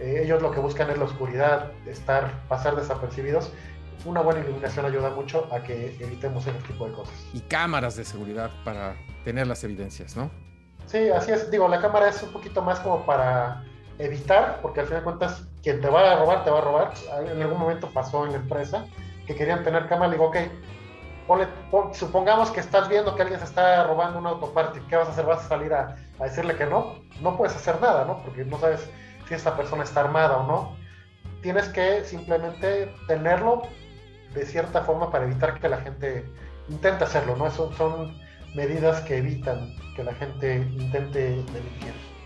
Eh, 0.00 0.22
ellos 0.24 0.40
lo 0.42 0.50
que 0.50 0.60
buscan 0.60 0.90
es 0.90 0.98
la 0.98 1.04
oscuridad, 1.04 1.72
estar, 1.86 2.30
pasar 2.48 2.76
desapercibidos. 2.76 3.52
Una 4.04 4.20
buena 4.20 4.40
iluminación 4.40 4.86
ayuda 4.86 5.10
mucho 5.10 5.48
a 5.52 5.62
que 5.62 5.96
evitemos 5.98 6.46
ese 6.46 6.58
tipo 6.60 6.86
de 6.86 6.92
cosas. 6.92 7.14
Y 7.32 7.40
cámaras 7.40 7.96
de 7.96 8.04
seguridad 8.04 8.50
para 8.64 8.94
tener 9.24 9.46
las 9.46 9.64
evidencias, 9.64 10.16
¿no? 10.16 10.30
Sí, 10.86 11.08
así 11.10 11.32
es. 11.32 11.50
Digo, 11.50 11.68
la 11.68 11.80
cámara 11.80 12.08
es 12.08 12.22
un 12.22 12.30
poquito 12.30 12.62
más 12.62 12.78
como 12.80 13.04
para 13.04 13.64
evitar, 13.98 14.60
porque 14.62 14.80
al 14.80 14.86
final 14.86 15.00
de 15.00 15.04
cuentas, 15.04 15.42
quien 15.62 15.80
te 15.80 15.88
va 15.88 16.12
a 16.12 16.16
robar, 16.16 16.44
te 16.44 16.50
va 16.50 16.58
a 16.58 16.62
robar. 16.62 16.94
En 17.26 17.42
algún 17.42 17.58
momento 17.58 17.90
pasó 17.92 18.24
en 18.24 18.32
la 18.32 18.38
empresa 18.38 18.86
que 19.26 19.34
querían 19.34 19.62
tener 19.64 19.86
cámara, 19.88 20.08
le 20.08 20.16
digo, 20.16 20.28
ok, 20.28 20.36
supongamos 21.92 22.50
que 22.50 22.60
estás 22.60 22.88
viendo 22.88 23.14
que 23.14 23.22
alguien 23.22 23.40
se 23.40 23.46
está 23.46 23.84
robando 23.84 24.18
un 24.18 24.26
autoparte, 24.26 24.80
¿qué 24.88 24.96
vas 24.96 25.08
a 25.08 25.10
hacer? 25.10 25.26
¿Vas 25.26 25.44
a 25.44 25.48
salir 25.48 25.74
a, 25.74 25.96
a, 26.18 26.24
decirle 26.24 26.56
que 26.56 26.64
no? 26.64 26.96
No 27.20 27.36
puedes 27.36 27.54
hacer 27.54 27.80
nada, 27.80 28.04
¿no? 28.04 28.22
Porque 28.22 28.44
no 28.44 28.58
sabes 28.58 28.88
si 29.28 29.34
esta 29.34 29.56
persona 29.56 29.84
está 29.84 30.00
armada 30.00 30.38
o 30.38 30.46
no. 30.46 30.76
Tienes 31.42 31.68
que 31.68 32.04
simplemente 32.04 32.94
tenerlo 33.06 33.62
de 34.34 34.46
cierta 34.46 34.82
forma 34.82 35.10
para 35.10 35.24
evitar 35.24 35.60
que 35.60 35.68
la 35.68 35.78
gente 35.78 36.24
intente 36.68 37.04
hacerlo, 37.04 37.36
¿no? 37.36 37.46
Eso 37.46 37.72
son 37.74 38.16
medidas 38.54 39.00
que 39.02 39.18
evitan 39.18 39.74
que 39.94 40.04
la 40.04 40.14
gente 40.14 40.56
intente 40.56 41.20
delinquir. 41.52 42.17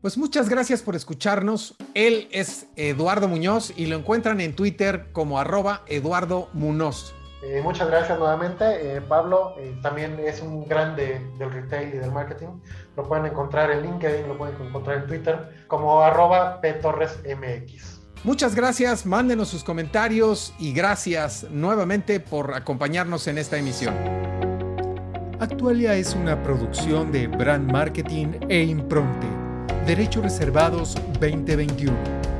Pues 0.00 0.16
muchas 0.16 0.48
gracias 0.48 0.80
por 0.80 0.96
escucharnos. 0.96 1.74
Él 1.92 2.28
es 2.32 2.66
Eduardo 2.76 3.28
Muñoz 3.28 3.74
y 3.76 3.84
lo 3.84 3.96
encuentran 3.96 4.40
en 4.40 4.56
Twitter 4.56 5.08
como 5.12 5.38
arroba 5.38 5.82
Eduardo 5.88 6.48
Munoz. 6.54 7.14
Eh, 7.42 7.60
muchas 7.62 7.88
gracias 7.88 8.18
nuevamente. 8.18 8.64
Eh, 8.96 9.02
Pablo 9.02 9.54
eh, 9.58 9.78
también 9.82 10.18
es 10.18 10.40
un 10.40 10.66
grande 10.66 11.20
del 11.38 11.52
retail 11.52 11.94
y 11.94 11.98
del 11.98 12.12
marketing. 12.12 12.48
Lo 12.96 13.06
pueden 13.06 13.26
encontrar 13.26 13.70
en 13.70 13.82
LinkedIn, 13.82 14.26
lo 14.26 14.38
pueden 14.38 14.56
encontrar 14.62 14.98
en 14.98 15.06
Twitter 15.06 15.64
como 15.66 16.00
arroba 16.00 16.62
ptorresmx. 16.62 18.00
Muchas 18.24 18.54
gracias, 18.54 19.04
mándenos 19.04 19.48
sus 19.48 19.64
comentarios 19.64 20.54
y 20.58 20.72
gracias 20.72 21.46
nuevamente 21.50 22.20
por 22.20 22.54
acompañarnos 22.54 23.26
en 23.26 23.36
esta 23.36 23.58
emisión. 23.58 23.94
Actualia 25.40 25.94
es 25.94 26.14
una 26.14 26.42
producción 26.42 27.12
de 27.12 27.26
Brand 27.26 27.70
Marketing 27.70 28.38
e 28.48 28.62
Impronte. 28.62 29.49
Derechos 29.86 30.22
reservados 30.22 30.94
2021. 31.18 32.39